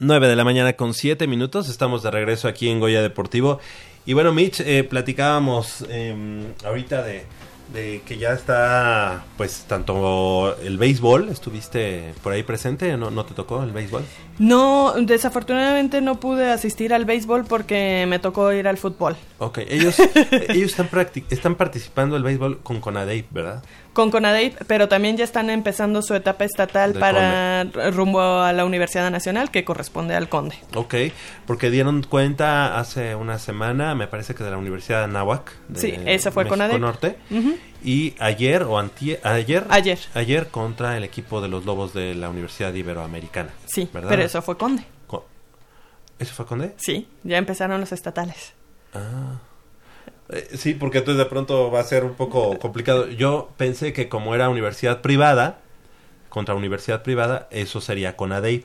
[0.00, 1.68] Nueve de la mañana con siete minutos.
[1.68, 3.58] Estamos de regreso aquí en Goya Deportivo.
[4.06, 7.24] Y bueno, Mitch, eh, platicábamos eh, ahorita de,
[7.74, 11.28] de que ya está, pues, tanto el béisbol.
[11.30, 12.96] ¿Estuviste por ahí presente?
[12.96, 14.04] ¿No, no te tocó el béisbol?
[14.38, 19.16] No, desafortunadamente no pude asistir al béisbol porque me tocó ir al fútbol.
[19.38, 19.96] Ok, ellos,
[20.30, 23.64] ellos están, practic- están participando el béisbol con Conadeip, ¿verdad?
[23.92, 28.64] Con Conadeip, pero también ya están empezando su etapa estatal Del para rumbo a la
[28.64, 30.54] Universidad Nacional que corresponde al Conde.
[30.76, 30.94] Ok,
[31.46, 35.52] porque dieron cuenta hace una semana, me parece que de la Universidad de Anáhuac.
[35.68, 36.78] de Sí, esa fue Conadep.
[36.78, 37.16] Norte.
[37.82, 39.98] Y ayer o antier, ayer, Ayer.
[40.14, 43.50] ayer contra el equipo de los Lobos de la Universidad Iberoamericana.
[43.66, 44.10] Sí, ¿verdad?
[44.10, 44.84] pero eso fue Conde.
[45.08, 45.26] Co-
[46.20, 46.74] ¿Eso fue Conde?
[46.76, 48.52] Sí, ya empezaron los estatales.
[48.94, 49.38] Ah.
[50.30, 53.08] Eh, sí, porque entonces de pronto va a ser un poco complicado.
[53.08, 55.58] Yo pensé que como era universidad privada,
[56.28, 58.64] contra universidad privada, eso sería Conadeip.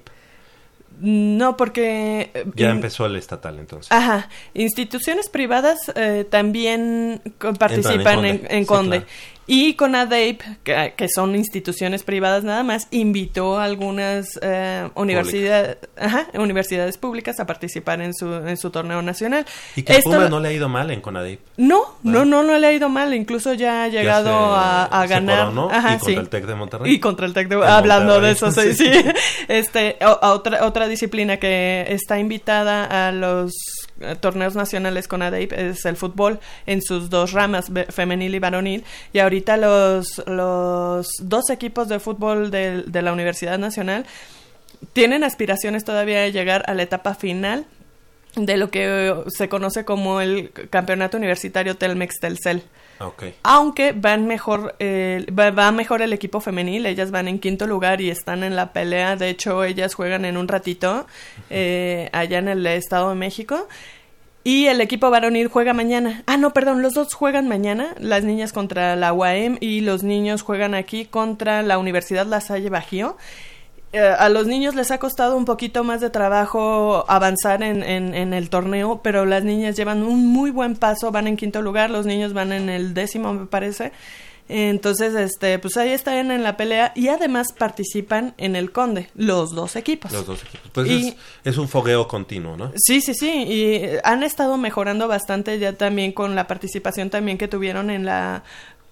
[0.99, 2.29] No, porque...
[2.35, 3.91] eh, Ya empezó el estatal entonces.
[3.91, 7.19] Ajá, instituciones privadas eh, también
[7.57, 8.29] participan Conde.
[8.29, 8.97] en, en Sí, Conde.
[8.99, 9.11] claro.
[9.45, 16.27] Y CONADEIP, que, que son instituciones privadas nada más, invitó a algunas eh, universidad- ajá,
[16.35, 19.45] universidades públicas a participar en su, en su torneo nacional.
[19.75, 21.41] Y que Esto- Pumas no le ha ido mal en Conadeip.
[21.57, 23.13] no, no, no, no le ha ido mal.
[23.13, 25.39] Incluso ya ha Ya llegado se- a, a se ganar.
[25.39, 26.19] coronó Ajá, y contra sí.
[26.19, 26.93] el Tec de Monterrey.
[26.93, 28.89] Y contra el Tec de En Hablando de eso, sí, sí.
[29.49, 33.53] Este, a otra, otra disciplina que está invitada a los
[34.19, 38.83] torneos nacionales con ADEIP es el fútbol en sus dos ramas, femenil y varonil.
[39.13, 44.05] Y ahorita los, los dos equipos de fútbol del- de, la Universidad Nacional
[44.93, 47.65] tienen aspiraciones todavía de llegar a la etapa final
[48.35, 52.63] de lo que eh, se conoce como el campeonato universitario Telmex Telcel.
[53.43, 58.01] Aunque van mejor, eh, va, va mejor el equipo femenil, ellas van en quinto lugar
[58.01, 59.15] y están en la pelea.
[59.15, 61.05] De hecho, ellas juegan en un ratito
[61.49, 63.67] eh, allá en el Estado de México.
[64.45, 66.21] Y el equipo varonil juega mañana.
[66.25, 67.95] Ah, no, perdón, los dos juegan mañana.
[67.97, 72.69] Las niñas contra la UAM y los niños juegan aquí contra la Universidad La Salle
[72.69, 73.15] Bajío.
[73.93, 78.15] Eh, a los niños les ha costado un poquito más de trabajo avanzar en, en,
[78.15, 81.91] en el torneo, pero las niñas llevan un muy buen paso, van en quinto lugar,
[81.91, 83.91] los niños van en el décimo, me parece.
[84.49, 89.51] Entonces, este, pues ahí están en la pelea y además participan en el Conde, los
[89.55, 90.11] dos equipos.
[90.11, 90.69] Los dos equipos.
[90.73, 91.15] Pues Y- es,
[91.45, 92.71] es un fogueo continuo, ¿no?
[92.75, 97.47] Sí, sí, sí, y han estado mejorando bastante ya también con la participación también que
[97.47, 98.43] tuvieron en la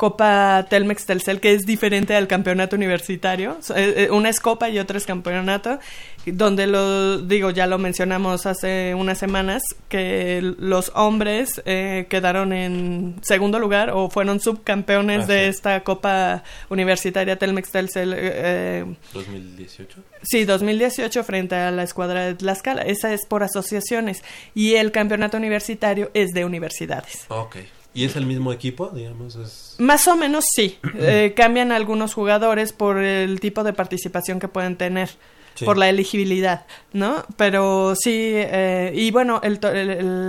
[0.01, 3.59] Copa Telmex Telcel, que es diferente al campeonato universitario.
[3.75, 5.77] Eh, eh, Una es Copa y otra es campeonato,
[6.25, 13.17] donde lo digo, ya lo mencionamos hace unas semanas, que los hombres eh, quedaron en
[13.21, 18.15] segundo lugar o fueron subcampeones Ah, de esta Copa Universitaria Telmex Telcel.
[18.17, 18.83] eh,
[19.13, 19.99] 2018.
[20.23, 22.81] Sí, 2018 frente a la escuadra de Tlaxcala.
[22.81, 24.23] Esa es por asociaciones.
[24.55, 27.25] Y el campeonato universitario es de universidades.
[27.27, 27.57] Ok.
[27.93, 29.35] ¿Y es el mismo equipo, digamos?
[29.35, 29.75] Es...
[29.79, 30.77] Más o menos sí.
[30.97, 35.09] Eh, cambian algunos jugadores por el tipo de participación que pueden tener.
[35.53, 35.65] Sí.
[35.65, 37.25] Por la elegibilidad, ¿no?
[37.35, 39.59] Pero sí, eh, y bueno, el,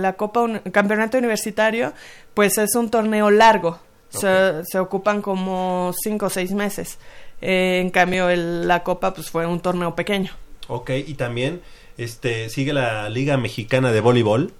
[0.01, 1.93] la Copa, Campeonato Universitario,
[2.33, 3.79] pues es un torneo largo.
[4.09, 6.97] se, se ocupan como cinco o seis meses.
[7.41, 10.31] Eh, en cambio, el- la Copa pues fue un torneo pequeño.
[10.67, 11.61] Ok, y también
[11.97, 14.51] este sigue la Liga Mexicana de Voleibol,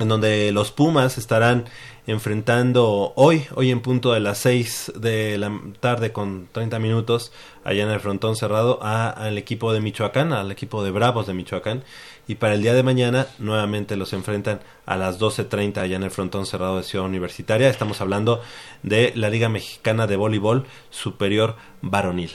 [0.00, 1.66] en donde los Pumas estarán
[2.06, 7.32] enfrentando hoy, hoy en punto de las 6 de la tarde con 30 minutos,
[7.64, 11.34] allá en el frontón cerrado, a- al equipo de Michoacán, al equipo de Bravos de
[11.34, 11.84] Michoacán.
[12.28, 16.10] Y para el día de mañana nuevamente los enfrentan a las 12.30 allá en el
[16.10, 17.68] frontón cerrado de Ciudad Universitaria.
[17.68, 18.40] Estamos hablando
[18.82, 22.30] de la Liga Mexicana de Voleibol Superior Varonil,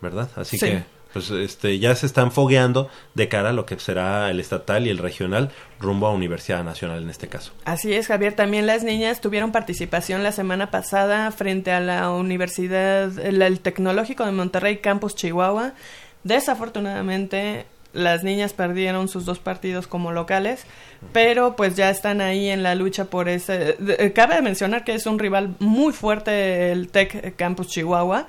[0.00, 0.28] ¿verdad?
[0.36, 0.66] Así Sí.
[0.66, 4.86] que pues este ya se están fogueando de cara a lo que será el estatal
[4.86, 7.52] y el regional rumbo a Universidad Nacional en este caso.
[7.64, 8.34] Así es, Javier.
[8.34, 14.24] También las niñas tuvieron participación la semana pasada frente a la Universidad, el, el Tecnológico
[14.24, 15.72] de Monterrey, Campus Chihuahua.
[16.22, 20.64] Desafortunadamente, las niñas perdieron sus dos partidos como locales,
[21.12, 23.76] pero pues ya están ahí en la lucha por ese.
[23.98, 28.26] eh, Cabe mencionar que es un rival muy fuerte el Tec Campus Chihuahua.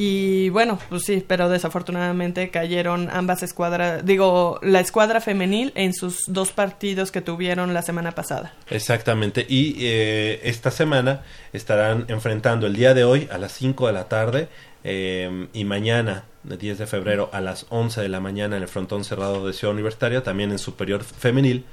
[0.00, 6.20] Y bueno, pues sí, pero desafortunadamente cayeron ambas escuadras, digo, la escuadra femenil en sus
[6.28, 8.54] dos partidos que tuvieron la semana pasada.
[8.70, 9.44] Exactamente.
[9.48, 11.22] Y eh, esta semana
[11.52, 14.48] estarán enfrentando el día de hoy a las 5 de la tarde
[14.84, 18.68] eh, y mañana, el 10 de febrero, a las 11 de la mañana en el
[18.68, 21.64] frontón cerrado de Ciudad Universitaria, también en Superior Femenil,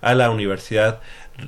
[0.00, 1.00] a la Universidad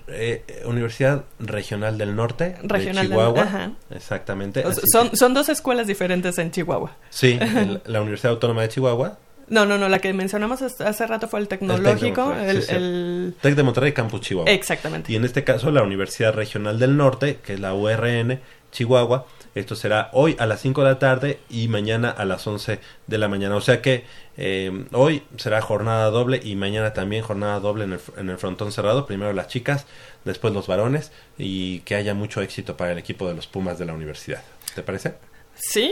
[0.08, 3.42] eh, Universidad Regional del Norte Regional de del- Chihuahua.
[3.42, 3.72] ajá.
[3.90, 4.64] Exactamente.
[4.66, 6.96] O son, que- son dos escuelas diferentes en Chihuahua.
[7.10, 9.18] sí, el- la Universidad Autónoma de Chihuahua.
[9.48, 12.24] No, no, no, la que mencionamos hace rato fue el tecnológico.
[12.26, 12.74] Monterrey, El, sí, sí.
[12.74, 14.50] el- Tec de Monterrey, Campus Chihuahua.
[14.50, 15.12] Exactamente.
[15.12, 18.40] Y en este caso la Universidad Regional del Norte, que es la URN
[18.72, 19.24] Chihuahua.
[19.56, 23.18] Esto será hoy a las 5 de la tarde y mañana a las 11 de
[23.18, 23.56] la mañana.
[23.56, 24.04] O sea que
[24.36, 28.70] eh, hoy será jornada doble y mañana también jornada doble en el, en el frontón
[28.70, 29.06] cerrado.
[29.06, 29.86] Primero las chicas,
[30.26, 33.86] después los varones y que haya mucho éxito para el equipo de los Pumas de
[33.86, 34.42] la universidad.
[34.74, 35.14] ¿Te parece?
[35.58, 35.90] Sí,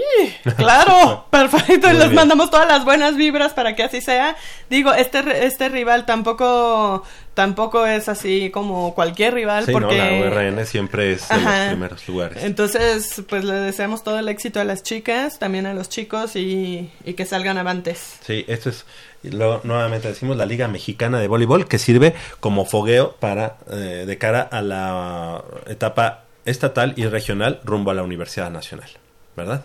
[0.57, 1.89] claro, perfecto.
[1.89, 2.15] Y Muy les bien.
[2.17, 4.37] mandamos todas las buenas vibras para que así sea.
[4.69, 7.03] Digo, este este rival tampoco
[7.35, 11.59] tampoco es así como cualquier rival Sí, porque no, la URN siempre es de Ajá.
[11.59, 12.43] los primeros lugares.
[12.45, 16.91] Entonces, pues le deseamos todo el éxito a las chicas, también a los chicos y,
[17.05, 18.19] y que salgan avantes.
[18.25, 18.87] Sí, esto es,
[19.23, 24.19] luego nuevamente decimos, la Liga Mexicana de Voleibol, que sirve como fogueo para, eh, de
[24.19, 28.91] cara a la etapa estatal y regional rumbo a la Universidad Nacional,
[29.37, 29.65] ¿verdad?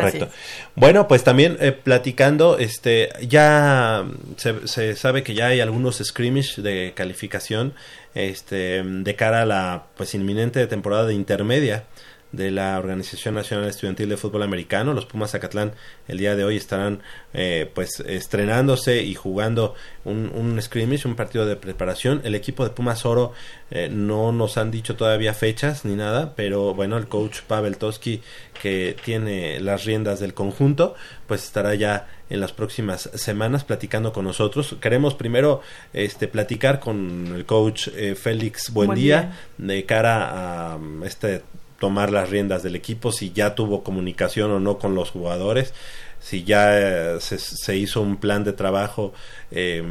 [0.00, 0.28] Correcto.
[0.74, 4.04] Bueno, pues también eh, platicando, este, ya
[4.36, 7.74] se, se sabe que ya hay algunos scrimmage de calificación,
[8.14, 11.84] este, de cara a la, pues, inminente temporada de intermedia
[12.32, 14.92] de la Organización Nacional Estudiantil de Fútbol Americano.
[14.92, 15.72] Los Pumas Zacatlán
[16.08, 17.00] el día de hoy estarán
[17.32, 19.74] eh, pues estrenándose y jugando
[20.04, 22.20] un, un scrimmage, un partido de preparación.
[22.24, 23.32] El equipo de Pumas Oro
[23.70, 28.22] eh, no nos han dicho todavía fechas ni nada, pero bueno, el coach Pavel Toski
[28.60, 30.94] que tiene las riendas del conjunto,
[31.26, 34.76] pues estará ya en las próximas semanas platicando con nosotros.
[34.80, 35.60] Queremos primero
[35.92, 41.42] este platicar con el coach eh, Félix Buendía de cara a este
[41.78, 45.74] tomar las riendas del equipo, si ya tuvo comunicación o no con los jugadores,
[46.20, 49.12] si ya eh, se, se hizo un plan de trabajo,
[49.50, 49.82] eh,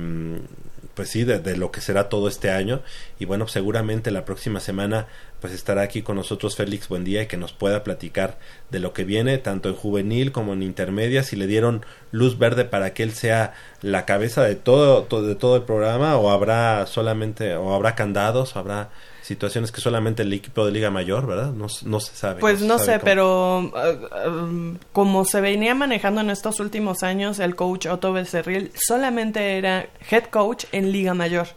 [0.95, 2.82] pues sí, de, lo que será todo este año.
[3.20, 5.07] Y bueno, seguramente la próxima semana
[5.41, 8.40] pues estará aquí con nosotros Félix Buendía y que nos pueda platicar
[8.72, 12.64] de lo que viene, tanto en juvenil como en intermedia, si le dieron luz verde
[12.66, 16.88] para que él sea la cabeza de todo, todo- de todo el programa, o habrá
[16.88, 18.90] solamente, o habrá candados, o habrá
[19.26, 21.52] situaciones que solamente el equipo de Liga Mayor, ¿verdad?
[21.52, 22.39] No, no se sabe.
[22.39, 23.03] Pues no sé, cómo.
[23.03, 28.72] pero uh, um, como se venía manejando en estos últimos años, el coach Otto Becerril
[28.76, 31.47] solamente era head coach en Liga Mayor.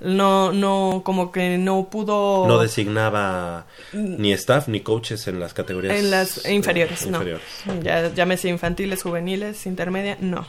[0.00, 2.46] No, no, como que no pudo...
[2.46, 3.64] No designaba
[3.94, 7.16] ni staff ni coaches en las categorías en las eh, inferiores, no.
[7.16, 7.46] inferiores.
[7.82, 10.46] Ya, llámese infantiles, juveniles, intermedia, no.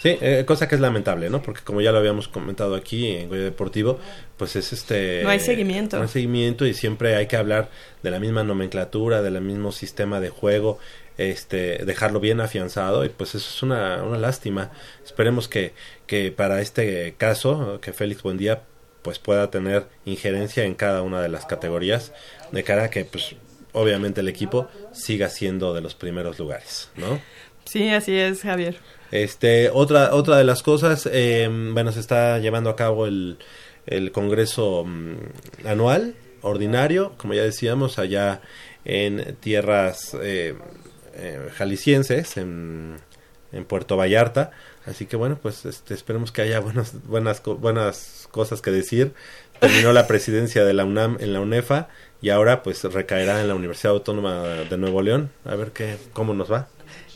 [0.00, 1.42] Sí, eh, cosa que es lamentable, ¿no?
[1.42, 3.98] Porque como ya lo habíamos comentado aquí en Goya Deportivo,
[4.36, 5.22] pues es este...
[5.24, 5.96] No hay seguimiento.
[5.96, 7.68] No hay seguimiento y siempre hay que hablar
[8.04, 10.78] de la misma nomenclatura, del mismo sistema de juego,
[11.16, 14.70] este, dejarlo bien afianzado y pues eso es una, una lástima.
[15.04, 15.74] Esperemos que,
[16.06, 18.62] que para este caso, que Félix Buendía
[19.02, 22.12] pues pueda tener injerencia en cada una de las categorías
[22.52, 23.34] de cara a que pues
[23.72, 27.20] obviamente el equipo siga siendo de los primeros lugares, ¿no?
[27.64, 28.76] Sí, así es, Javier.
[29.10, 33.38] Este, otra, otra de las cosas, eh, bueno, se está llevando a cabo el,
[33.86, 38.40] el Congreso mm, anual, ordinario, como ya decíamos, allá
[38.84, 40.54] en tierras eh,
[41.14, 42.96] eh, jaliscienses, en,
[43.52, 44.50] en Puerto Vallarta.
[44.86, 49.12] Así que bueno, pues este, esperemos que haya buenas, buenas, buenas cosas que decir.
[49.60, 51.88] Terminó la presidencia de la UNAM en la UNEFA
[52.22, 55.30] y ahora pues recaerá en la Universidad Autónoma de Nuevo León.
[55.44, 56.68] A ver qué, cómo nos va.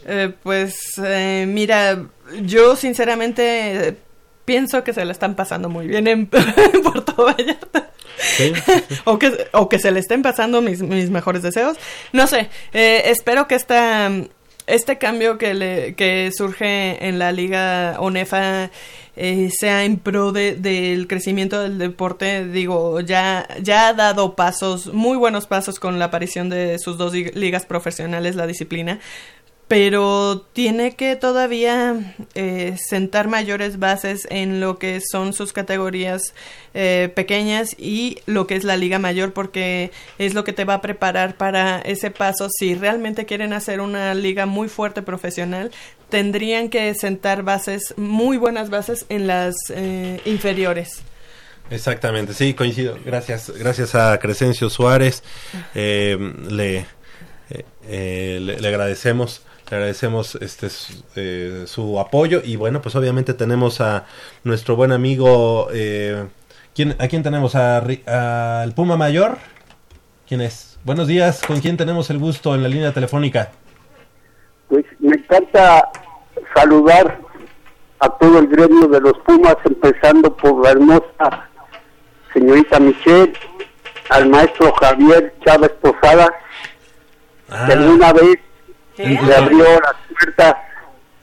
[0.07, 0.74] Eh, pues
[1.05, 2.07] eh, mira,
[2.43, 3.97] yo sinceramente
[4.45, 6.27] pienso que se la están pasando muy bien en,
[6.83, 7.91] Puerto Vallarta.
[9.05, 11.77] o, que, o que se le estén pasando mis, mis mejores deseos.
[12.12, 14.11] No sé, eh, espero que esta,
[14.66, 18.70] este cambio que, le, que surge en la liga ONEFA
[19.15, 22.47] eh, sea en pro de, del crecimiento del deporte.
[22.47, 27.12] Digo, ya, ya ha dado pasos, muy buenos pasos con la aparición de sus dos
[27.12, 29.01] ligas profesionales, la disciplina
[29.73, 36.35] pero tiene que todavía eh, sentar mayores bases en lo que son sus categorías
[36.74, 40.74] eh, pequeñas y lo que es la liga mayor porque es lo que te va
[40.74, 42.51] a preparar para ese paso.
[42.51, 45.70] Si realmente quieren hacer una liga muy fuerte profesional
[46.11, 51.01] tendrían que sentar bases muy buenas bases en las eh, inferiores.
[51.70, 52.99] Exactamente sí coincido.
[53.07, 55.23] Gracias gracias a Crescencio Suárez.
[55.73, 56.85] Le,
[57.89, 59.40] le agradecemos
[59.73, 60.69] le agradecemos este
[61.16, 64.05] eh, su apoyo y bueno, pues obviamente tenemos a
[64.44, 66.27] nuestro buen amigo, eh,
[66.74, 67.55] ¿quién, ¿a quién tenemos?
[67.55, 69.39] ¿Al Puma Mayor?
[70.28, 70.78] ¿Quién es?
[70.85, 73.51] Buenos días, ¿con quién tenemos el gusto en la línea telefónica?
[74.69, 75.89] Pues me encanta
[76.55, 77.19] saludar
[78.01, 81.49] a todo el gremio de los Pumas, empezando por la hermosa
[82.35, 83.32] señorita Michelle,
[84.11, 86.28] al maestro Javier Chávez Posada,
[87.49, 87.65] Ah.
[87.66, 88.39] que alguna vez
[89.09, 90.57] le abrió las puertas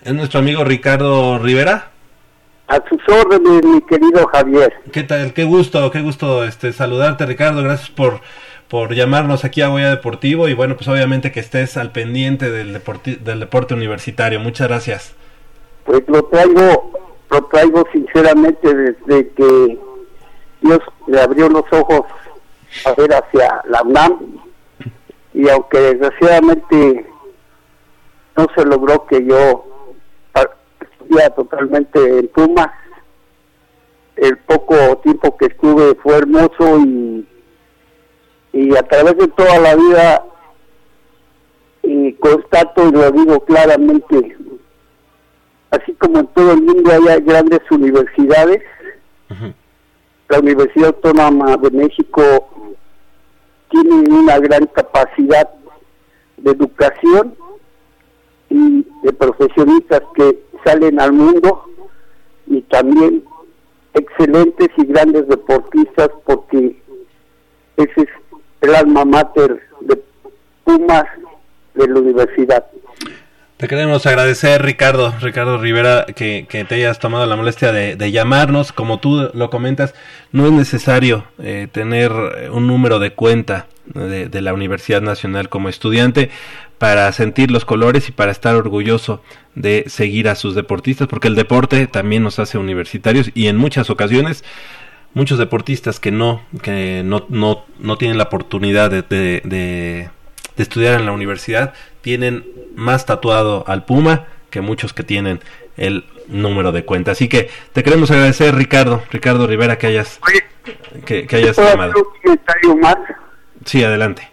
[0.04, 1.90] ¿Es nuestro amigo Ricardo Rivera?
[2.70, 4.72] a sus órdenes, mi querido Javier.
[4.92, 5.34] ¿Qué tal?
[5.34, 8.22] Qué gusto, qué gusto este saludarte Ricardo, gracias por
[8.70, 12.72] por llamarnos aquí a Goya Deportivo y bueno, pues obviamente que estés al pendiente del
[12.72, 14.40] deporti del deporte universitario.
[14.40, 15.16] Muchas gracias.
[15.86, 16.92] Pues lo traigo,
[17.32, 19.80] lo traigo sinceramente desde que
[20.62, 22.02] Dios le abrió los ojos
[22.86, 24.20] a ver hacia la UNAM
[25.34, 27.08] y aunque desgraciadamente
[28.40, 29.66] no se logró que yo
[30.80, 32.72] estuviera totalmente en Pumas,
[34.16, 37.28] el poco tiempo que estuve fue hermoso y,
[38.53, 40.26] y a través de toda la vida
[41.84, 44.38] y constato y lo digo claramente,
[45.72, 48.64] así como en todo el mundo hay grandes universidades,
[50.30, 52.22] la Universidad Autónoma de México
[53.70, 55.49] tiene una gran capacidad
[56.38, 57.36] de educación
[58.50, 61.66] y de profesionistas que salen al mundo
[62.48, 63.24] y también
[63.94, 66.82] excelentes y grandes deportistas porque
[67.78, 68.10] ese es
[68.62, 70.02] el alma mater de
[70.64, 71.06] Pumas
[71.74, 72.66] de la universidad.
[73.58, 78.72] Te queremos agradecer, Ricardo, Ricardo Rivera, que, te hayas tomado la molestia de, llamarnos.
[78.72, 79.94] Como tú lo comentas,
[80.32, 82.12] no es necesario eh, tener
[82.52, 86.30] un número de cuenta de, de la Universidad Nacional como estudiante
[86.80, 89.22] para sentir los colores y para estar orgulloso
[89.54, 93.90] de seguir a sus deportistas, porque el deporte también nos hace universitarios y en muchas
[93.90, 94.44] ocasiones
[95.14, 100.10] muchos deportistas que no que no, no, no tienen la oportunidad de, de, de,
[100.56, 102.46] de estudiar en la universidad tienen
[102.76, 105.42] más tatuado al Puma que muchos que tienen
[105.78, 107.12] el número de cuenta.
[107.12, 110.20] Así que te queremos agradecer, Ricardo, Ricardo Rivera, que hayas,
[111.06, 111.92] que, que hayas ¿Puedo llamado.
[111.92, 112.96] hacer un comentario más?
[113.66, 114.28] Sí, adelante.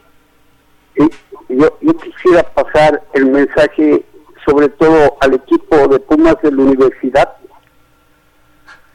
[0.97, 1.09] Sí,
[1.49, 4.05] Yo, yo quisiera pasar el mensaje
[4.45, 7.33] sobre todo al equipo de Pumas de la universidad,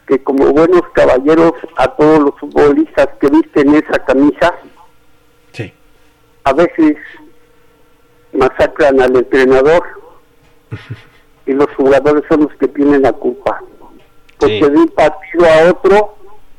[0.06, 4.54] que como buenos caballeros a todos los futbolistas que visten esa camisa,
[5.52, 5.72] Sí.
[6.44, 6.96] a veces
[8.32, 9.82] masacran al entrenador
[11.46, 13.62] y los jugadores son los que tienen la culpa.
[14.38, 14.70] Porque Sí.
[14.70, 16.16] de un partido a otro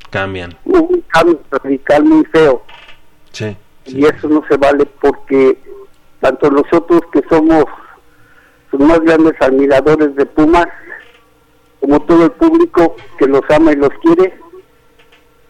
[0.10, 0.56] Cambian.
[0.66, 2.62] un cambio radical muy feo.
[3.32, 3.58] Sí.
[3.86, 5.58] y eso no se vale porque
[6.24, 7.66] tanto nosotros que somos
[8.72, 10.68] los más grandes admiradores de Pumas
[11.82, 14.40] como todo el público que los ama y los quiere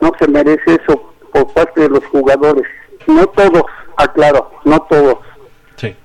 [0.02, 2.66] no se merece eso por parte de los jugadores
[3.06, 3.64] no todos
[3.98, 5.20] aclaro no todos
[5.76, 5.96] Sí.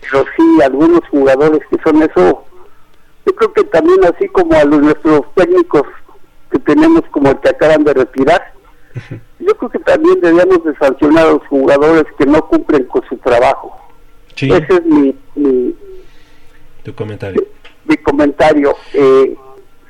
[0.00, 2.44] pero sí algunos jugadores que son eso
[3.26, 5.82] yo creo que también así como a los nuestros técnicos
[6.50, 8.52] que tenemos como el que acaban de retirar
[9.38, 13.16] yo creo que también debíamos de sancionar a los jugadores que no cumplen con su
[13.18, 13.83] trabajo.
[14.36, 14.50] Sí.
[14.50, 15.74] Ese es mi, mi,
[16.82, 17.44] Tu comentario.
[17.84, 18.74] mi comentario.
[18.92, 19.36] Eh,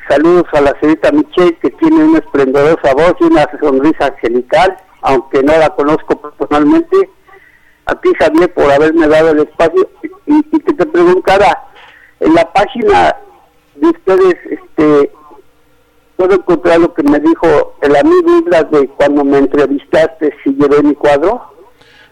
[0.08, 5.42] saludos a la señorita Michelle, que tiene una esplendorosa voz y una sonrisa angelical, aunque
[5.42, 7.08] no la conozco personalmente.
[7.86, 9.88] A ti, Javier, por haberme dado el espacio.
[10.26, 11.64] Y, y que te preguntara,
[12.20, 13.16] en la página
[13.74, 15.10] de ustedes, este
[16.16, 20.82] puedo encontrar lo que me dijo el amigo Islas de cuando me entrevistaste si llevé
[20.82, 21.53] mi cuadro.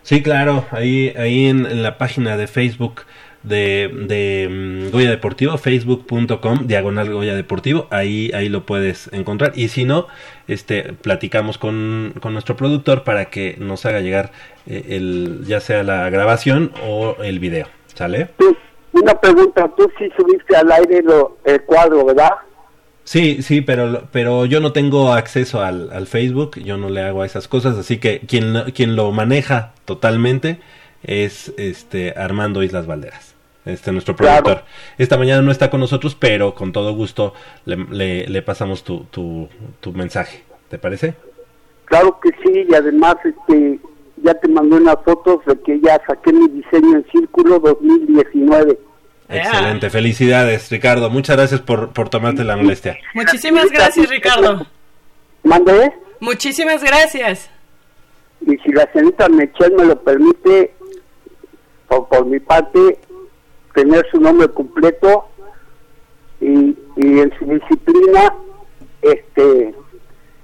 [0.02, 3.02] Sí, claro, ahí, ahí en, la página de Facebook
[3.44, 9.52] de, de mm, Goya Deportivo, facebook.com, diagonal Goya Deportivo, ahí, ahí lo puedes encontrar.
[9.54, 10.06] Y si no,
[10.48, 14.32] este, platicamos con, con nuestro productor para que nos haga llegar
[14.66, 17.68] eh, el, ya sea la grabación o el video.
[17.94, 18.28] ¿Sale?
[18.92, 22.30] Una pregunta, tú sí subiste al aire lo- el cuadro, ¿verdad?
[23.04, 27.22] Sí, sí, pero, pero yo no tengo acceso al, al Facebook, yo no le hago
[27.22, 30.60] a esas cosas, así que quien, lo- quien lo maneja totalmente
[31.02, 33.34] es este Armando Islas Valderas,
[33.66, 34.44] este nuestro Claro.
[34.44, 34.64] productor.
[34.98, 37.34] Esta mañana no está con nosotros, pero con todo gusto
[37.64, 39.48] le, le- le pasamos tu, tu,
[39.80, 41.14] tu mensaje, ¿te parece?
[41.86, 43.80] Claro que sí, y además este
[44.22, 48.78] ya te mandé unas fotos de que ya saqué mi diseño en Círculo 2019.
[49.32, 52.98] Excelente, felicidades Ricardo, muchas gracias por, por tomarte la molestia.
[53.14, 54.66] Muchísimas gracias, Ricardo.
[55.42, 55.92] ¿Mandé?
[56.20, 57.50] Muchísimas gracias.
[58.46, 60.74] Y si la señorita Mechel me lo permite,
[61.88, 62.98] por, por mi parte,
[63.74, 65.28] tener su nombre completo
[66.40, 68.34] y, y en su disciplina,
[69.02, 69.74] este,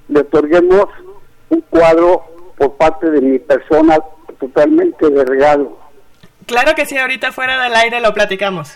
[0.09, 0.87] le otorguemos
[1.51, 2.25] un cuadro
[2.57, 3.99] por parte de mi persona
[4.39, 5.79] totalmente de regalo.
[6.49, 8.73] Claro que sí, ahorita fuera del aire lo platicamos.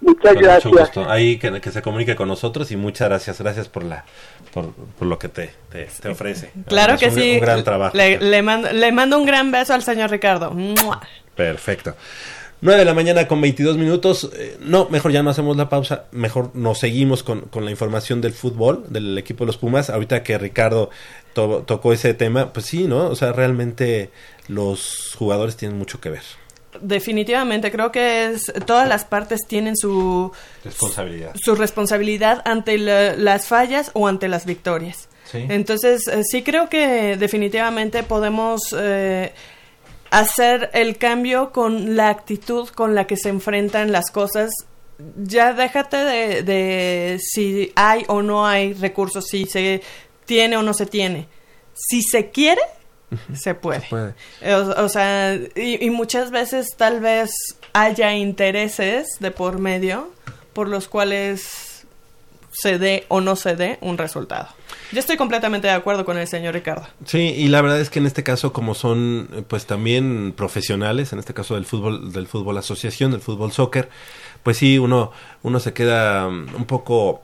[0.00, 0.64] Muchas Con gracias.
[0.66, 1.10] mucho gusto.
[1.10, 4.04] Ahí que, que se comunique con nosotros y muchas gracias, gracias por la
[4.52, 6.52] por, por lo que te, te, te ofrece.
[6.68, 7.32] Claro Es que un- sí.
[7.34, 7.96] Un gran trabajo.
[7.96, 10.50] Le, le mando, le mando un gran beso al señor Ricardo.
[10.50, 11.00] ¡Mua!
[11.34, 11.96] Perfecto.
[12.60, 14.30] 9 de la mañana con 22 minutos.
[14.34, 16.04] Eh, no, mejor ya no hacemos la pausa.
[16.12, 19.90] Mejor nos seguimos con, con la información del fútbol, del equipo de los Pumas.
[19.90, 20.88] Ahorita que Ricardo
[21.34, 23.06] to- tocó ese tema, pues sí, ¿no?
[23.08, 24.10] O sea, realmente
[24.48, 26.22] los jugadores tienen mucho que ver.
[26.80, 30.32] Definitivamente, creo que es todas las partes tienen su,
[30.64, 31.32] Responsabilidad.
[31.36, 35.08] su responsabilidad ante la- las fallas o ante las victorias.
[35.30, 35.38] Sí.
[35.48, 39.32] Entonces, eh, sí creo que definitivamente podemos eh,
[40.18, 44.50] hacer el cambio con la actitud con la que se enfrentan las cosas.
[45.16, 49.82] Ya déjate de, de si hay o no hay recursos, si se
[50.24, 51.26] tiene o no se tiene.
[51.74, 52.60] Si se quiere,
[53.34, 53.82] se puede.
[53.90, 54.14] puede.
[54.54, 57.32] O, o sea, y, y muchas veces tal vez
[57.72, 60.12] haya intereses de por medio
[60.52, 61.63] por los cuales
[62.54, 64.48] se dé o no se dé un resultado.
[64.92, 66.86] Yo estoy completamente de acuerdo con el señor Ricardo.
[67.04, 71.18] Sí, y la verdad es que en este caso, como son pues también profesionales, en
[71.18, 73.88] este caso del fútbol, del fútbol asociación, del fútbol soccer,
[74.44, 75.10] pues sí, uno,
[75.42, 77.22] uno se queda mm, un poco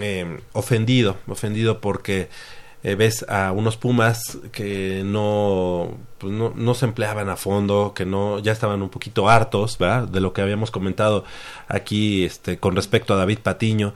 [0.00, 2.28] eh, ofendido, ofendido porque
[2.82, 8.04] eh, ves a unos Pumas que no, pues no, no se empleaban a fondo, que
[8.04, 10.08] no, ya estaban un poquito hartos, ¿verdad?
[10.08, 11.24] De lo que habíamos comentado
[11.68, 13.94] aquí, este, con respecto a David Patiño,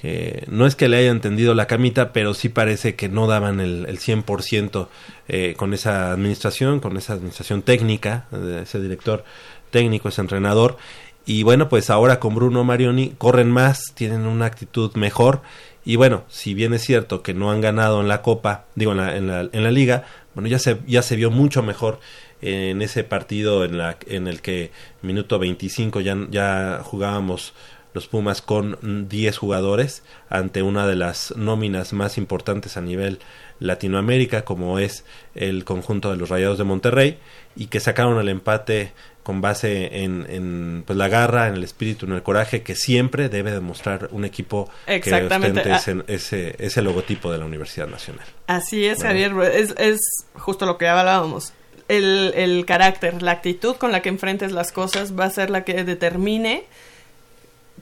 [0.00, 3.60] que no es que le hayan tendido la camita, pero sí parece que no daban
[3.60, 4.88] el, el 100%
[5.28, 9.24] eh, con esa administración, con esa administración técnica, eh, ese director
[9.70, 10.76] técnico, ese entrenador.
[11.24, 15.40] Y bueno, pues ahora con Bruno Marioni corren más, tienen una actitud mejor.
[15.84, 18.98] Y bueno, si bien es cierto que no han ganado en la Copa, digo en
[18.98, 20.04] la, en la, en la Liga,
[20.34, 21.98] bueno, ya se, ya se vio mucho mejor
[22.42, 24.70] en ese partido en, la, en el que
[25.02, 27.54] minuto 25 ya, ya jugábamos
[27.96, 33.18] los Pumas con mm, 10 jugadores ante una de las nóminas más importantes a nivel
[33.58, 35.04] Latinoamérica como es
[35.34, 37.18] el conjunto de los Rayados de Monterrey
[37.56, 38.92] y que sacaron el empate
[39.22, 43.28] con base en, en, pues la garra, en el espíritu, en el coraje que siempre
[43.28, 45.62] debe demostrar un equipo Exactamente.
[45.62, 45.76] que Ah.
[45.76, 48.26] ostente ese, ese, ese logotipo de la Universidad Nacional.
[48.46, 49.02] Así es.
[49.02, 49.32] Javier.
[49.52, 49.98] Es, es
[50.34, 51.54] justo lo que hablábamos.
[51.88, 55.64] El, el carácter, la actitud con la que enfrentes las cosas va a ser la
[55.64, 56.64] que determine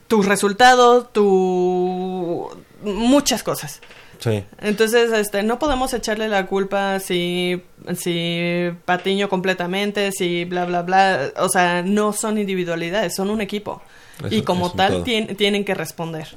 [0.07, 2.49] tu resultado, tu...
[2.83, 3.81] muchas cosas.
[4.19, 4.43] Sí.
[4.61, 7.61] Entonces, este, no podemos echarle la culpa si,
[7.97, 11.31] si Patiño completamente, si bla, bla, bla.
[11.37, 13.81] O sea, no son individualidades, son un equipo.
[14.23, 16.27] Eso y como tal, tien- tienen que responder.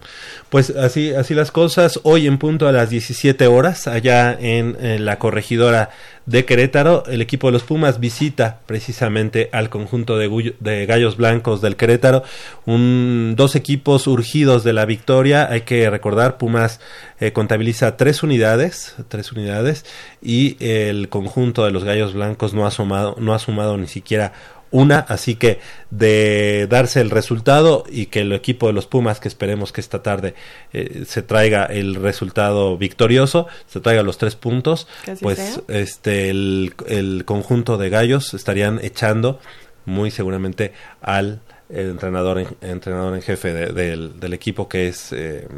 [0.51, 2.01] Pues así, así las cosas.
[2.03, 5.91] Hoy en punto a las 17 horas, allá en, en la corregidora
[6.27, 11.77] de Querétaro, el equipo de los Pumas visita precisamente al conjunto de Gallos Blancos del
[11.77, 12.23] Querétaro.
[12.67, 15.49] Un, dos equipos urgidos de la victoria.
[15.51, 16.81] Hay que recordar, Pumas
[17.21, 19.85] eh, contabiliza tres unidades, tres unidades,
[20.21, 24.33] y el conjunto de los Gallos Blancos no ha sumado, no ha sumado ni siquiera
[24.71, 29.29] una, así que de darse el resultado y que el equipo de los Pumas, que
[29.29, 30.35] esperemos que esta tarde
[30.73, 34.87] eh, se traiga el resultado victorioso, se traiga los tres puntos,
[35.23, 35.63] pues sea.
[35.69, 39.41] este el, el conjunto de gallos estarían echando
[39.87, 41.41] muy seguramente al
[41.71, 45.49] eh, entrenador en, entrenador en jefe de- del, del equipo que es eh,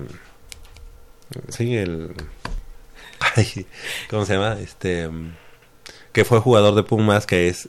[1.49, 2.13] sí el
[3.37, 3.67] ay,
[4.09, 4.57] ¿cómo se llama?
[4.61, 5.09] este
[6.13, 7.69] que fue jugador de Pumas, que es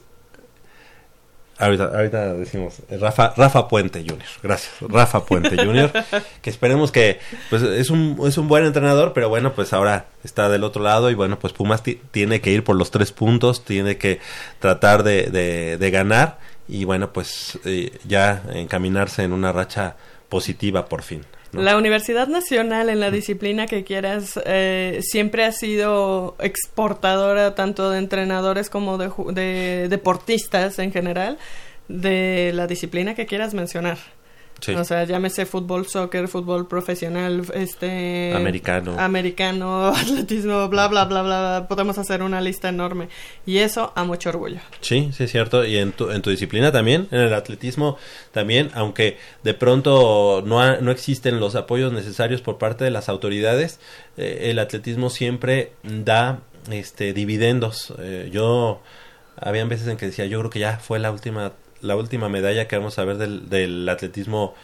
[1.62, 4.18] Ahorita, ahorita decimos Rafa, Rafa Puente Jr.
[4.42, 5.92] Gracias, Rafa Puente Jr.
[6.42, 7.20] que esperemos que
[7.50, 11.10] pues es un, es un buen entrenador, pero bueno, pues ahora está del otro lado
[11.10, 14.18] y bueno, pues Pumas tiene que ir por los tres puntos, tiene que
[14.58, 19.96] tratar de, de, de ganar y bueno, pues eh, ya encaminarse en una racha
[20.28, 21.24] positiva por fin.
[21.52, 27.98] La Universidad Nacional en la disciplina que quieras eh, siempre ha sido exportadora tanto de
[27.98, 31.36] entrenadores como de, de deportistas en general
[31.88, 33.98] de la disciplina que quieras mencionar.
[34.70, 38.32] O sea, llámese fútbol, soccer, fútbol profesional, este...
[38.32, 38.94] Americano.
[38.98, 41.66] Americano, atletismo, bla, bla, bla, bla.
[41.68, 43.08] Podemos hacer una lista enorme.
[43.44, 44.60] Y eso a mucho orgullo.
[44.80, 45.64] Sí, sí es cierto.
[45.64, 47.96] Y en tu, en tu disciplina también, en el atletismo
[48.30, 53.80] también, aunque de pronto no, no existen los apoyos necesarios por parte de las autoridades,
[54.16, 56.40] eh, el atletismo siempre da
[56.70, 57.92] este dividendos.
[57.98, 58.80] Eh, yo...
[59.44, 61.52] Habían veces en que decía, yo creo que ya fue la última
[61.82, 64.54] la última medalla que vamos a ver del, del atletismo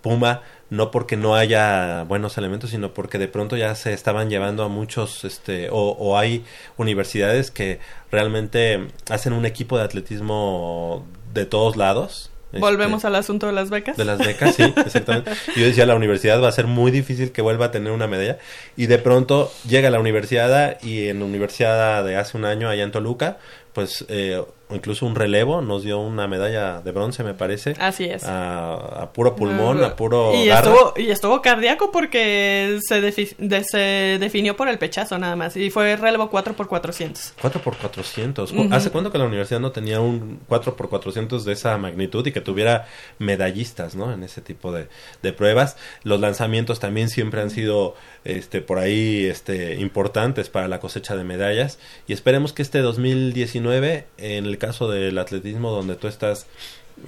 [0.00, 4.62] Puma, no porque no haya buenos elementos, sino porque de pronto ya se estaban llevando
[4.62, 6.44] a muchos, este, o, o, hay
[6.76, 7.80] universidades que
[8.10, 11.04] realmente hacen un equipo de atletismo
[11.34, 12.30] de todos lados.
[12.52, 13.96] Volvemos este, al asunto de las becas.
[13.96, 15.30] De las becas, sí, exactamente.
[15.56, 18.38] Yo decía, la universidad va a ser muy difícil que vuelva a tener una medalla.
[18.76, 22.82] Y de pronto llega la universidad y en la universidad de hace un año allá
[22.82, 23.38] en Toluca,
[23.72, 27.74] pues eh, incluso un relevo, nos dio una medalla de bronce, me parece.
[27.78, 28.24] Así es.
[28.26, 30.34] A, puro pulmón, a puro.
[30.34, 35.56] Y estuvo, y estuvo cardíaco porque se, de, se definió por el pechazo nada más.
[35.56, 37.34] Y fue relevo 4x400.
[37.40, 38.52] 4x400.
[38.52, 38.74] Uh -huh.
[38.74, 42.86] ¿Hace cuánto que la universidad no tenía un 4x400 de esa magnitud y que tuviera
[43.18, 44.12] medallistas, ¿no?
[44.12, 44.88] En ese tipo de,
[45.22, 45.76] de pruebas.
[46.02, 47.94] Los lanzamientos también siempre han sido
[48.24, 51.78] este, por ahí este, importantes para la cosecha de medallas.
[52.06, 56.46] Y esperemos que este 2019, en el caso del atletismo donde tú estás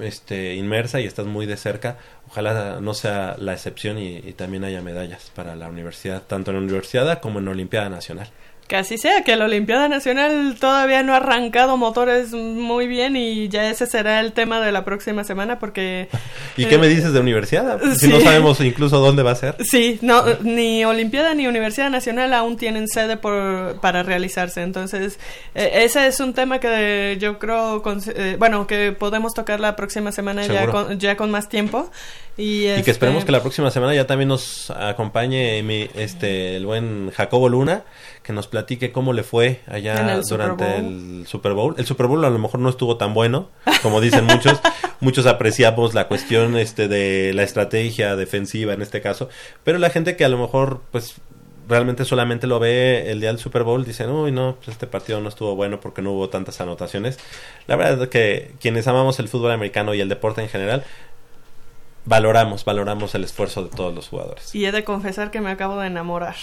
[0.01, 1.99] este, inmersa y estás muy de cerca,
[2.29, 6.57] ojalá no sea la excepción y, y, también haya medallas para la universidad, tanto en
[6.57, 8.29] la universidad como en la Olimpiada Nacional.
[8.73, 13.51] Que así sea, que la Olimpiada Nacional todavía no ha arrancado motores muy bien y
[13.51, 16.09] ya ese será el tema de la próxima semana porque...
[16.57, 17.83] ¿Y eh, qué me dices de universidad?
[17.83, 18.09] Si sí.
[18.09, 19.57] no sabemos incluso dónde va a ser.
[19.63, 24.63] Sí, no, ni Olimpiada ni Universidad Nacional aún tienen sede por, para realizarse.
[24.63, 25.19] Entonces,
[25.55, 29.77] eh, ese es un tema que yo creo, con, eh, bueno, que podemos tocar la
[29.77, 31.91] próxima semana ya con, ya con más tiempo.
[32.37, 32.81] Y, este...
[32.81, 37.11] y, que esperemos que la próxima semana ya también nos acompañe mi, este, el buen
[37.11, 37.85] Jacobo Luna,
[38.23, 41.75] que nos platique cómo le fue allá el durante el Super Bowl.
[41.79, 43.51] El Super Bowl a lo mejor no estuvo tan bueno,
[43.83, 44.61] como dicen muchos.
[45.01, 49.29] muchos apreciamos la cuestión este, de la estrategia defensiva en este caso,
[49.65, 51.17] pero la gente que a lo mejor pues
[51.69, 55.21] realmente solamente lo ve el día del Super Bowl, dicen, uy, no, pues este partido
[55.21, 57.19] no estuvo bueno porque no hubo tantas anotaciones.
[57.67, 60.85] La verdad es que quienes amamos el fútbol americano y el deporte en general,
[62.05, 64.55] valoramos, valoramos el esfuerzo de todos los jugadores.
[64.55, 66.37] Y he de confesar que me acabo de enamorar.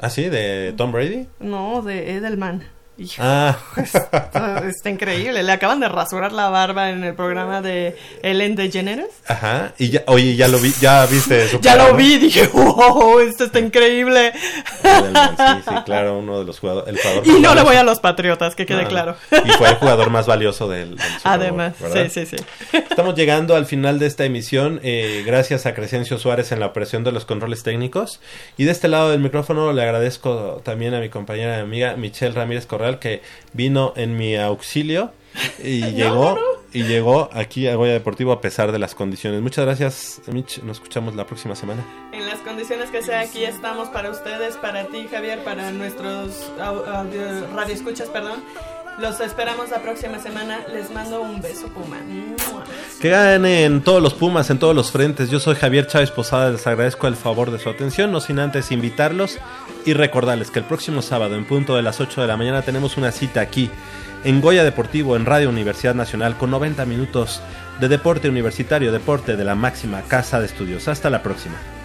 [0.00, 0.28] ¿Ah, sí?
[0.28, 1.26] ¿De Tom Brady?
[1.40, 2.64] No, de Edelman.
[2.98, 3.56] Hijo, ah.
[3.76, 5.44] está, está, increíble.
[5.44, 9.10] Le acaban de rasurar la barba en el programa de Ellen DeGeneres.
[9.28, 9.72] Ajá.
[9.78, 11.60] Y ya, oye, ya lo vi, ya viste eso.
[11.60, 14.32] ya lo vi, dije, wow, esto está increíble.
[14.32, 16.92] sí, sí, claro, uno de los jugadores.
[16.92, 19.16] El jugador y no le voy a los Patriotas, que quede no, claro.
[19.44, 22.36] Y fue el jugador más valioso del, del Super Además, sí, sí, sí.
[22.72, 24.80] Estamos llegando al final de esta emisión.
[24.82, 28.18] Eh, gracias a Crescencio Suárez en la operación de los controles técnicos.
[28.56, 32.34] Y de este lado del micrófono le agradezco también a mi compañera y amiga Michelle
[32.34, 33.20] Ramírez Correa que
[33.52, 35.12] vino en mi auxilio
[35.62, 36.42] y no, llegó no, no.
[36.72, 39.42] y llegó aquí a Goya Deportivo a pesar de las condiciones.
[39.42, 40.62] Muchas gracias, Mitch.
[40.62, 41.84] Nos escuchamos la próxima semana.
[42.12, 47.46] En las condiciones que sea, aquí estamos para ustedes, para ti, Javier, para nuestros audio,
[47.54, 48.42] radioescuchas, perdón.
[48.98, 50.58] Los esperamos la próxima semana.
[50.72, 51.98] Les mando un beso, Puma.
[53.00, 55.30] Que ganen todos los Pumas en todos los frentes.
[55.30, 56.50] Yo soy Javier Chávez Posada.
[56.50, 58.10] Les agradezco el favor de su atención.
[58.10, 59.38] No sin antes invitarlos
[59.86, 62.96] y recordarles que el próximo sábado, en punto de las 8 de la mañana, tenemos
[62.96, 63.70] una cita aquí
[64.24, 67.40] en Goya Deportivo, en Radio Universidad Nacional, con 90 minutos
[67.78, 70.88] de deporte universitario, deporte de la máxima casa de estudios.
[70.88, 71.77] Hasta la próxima.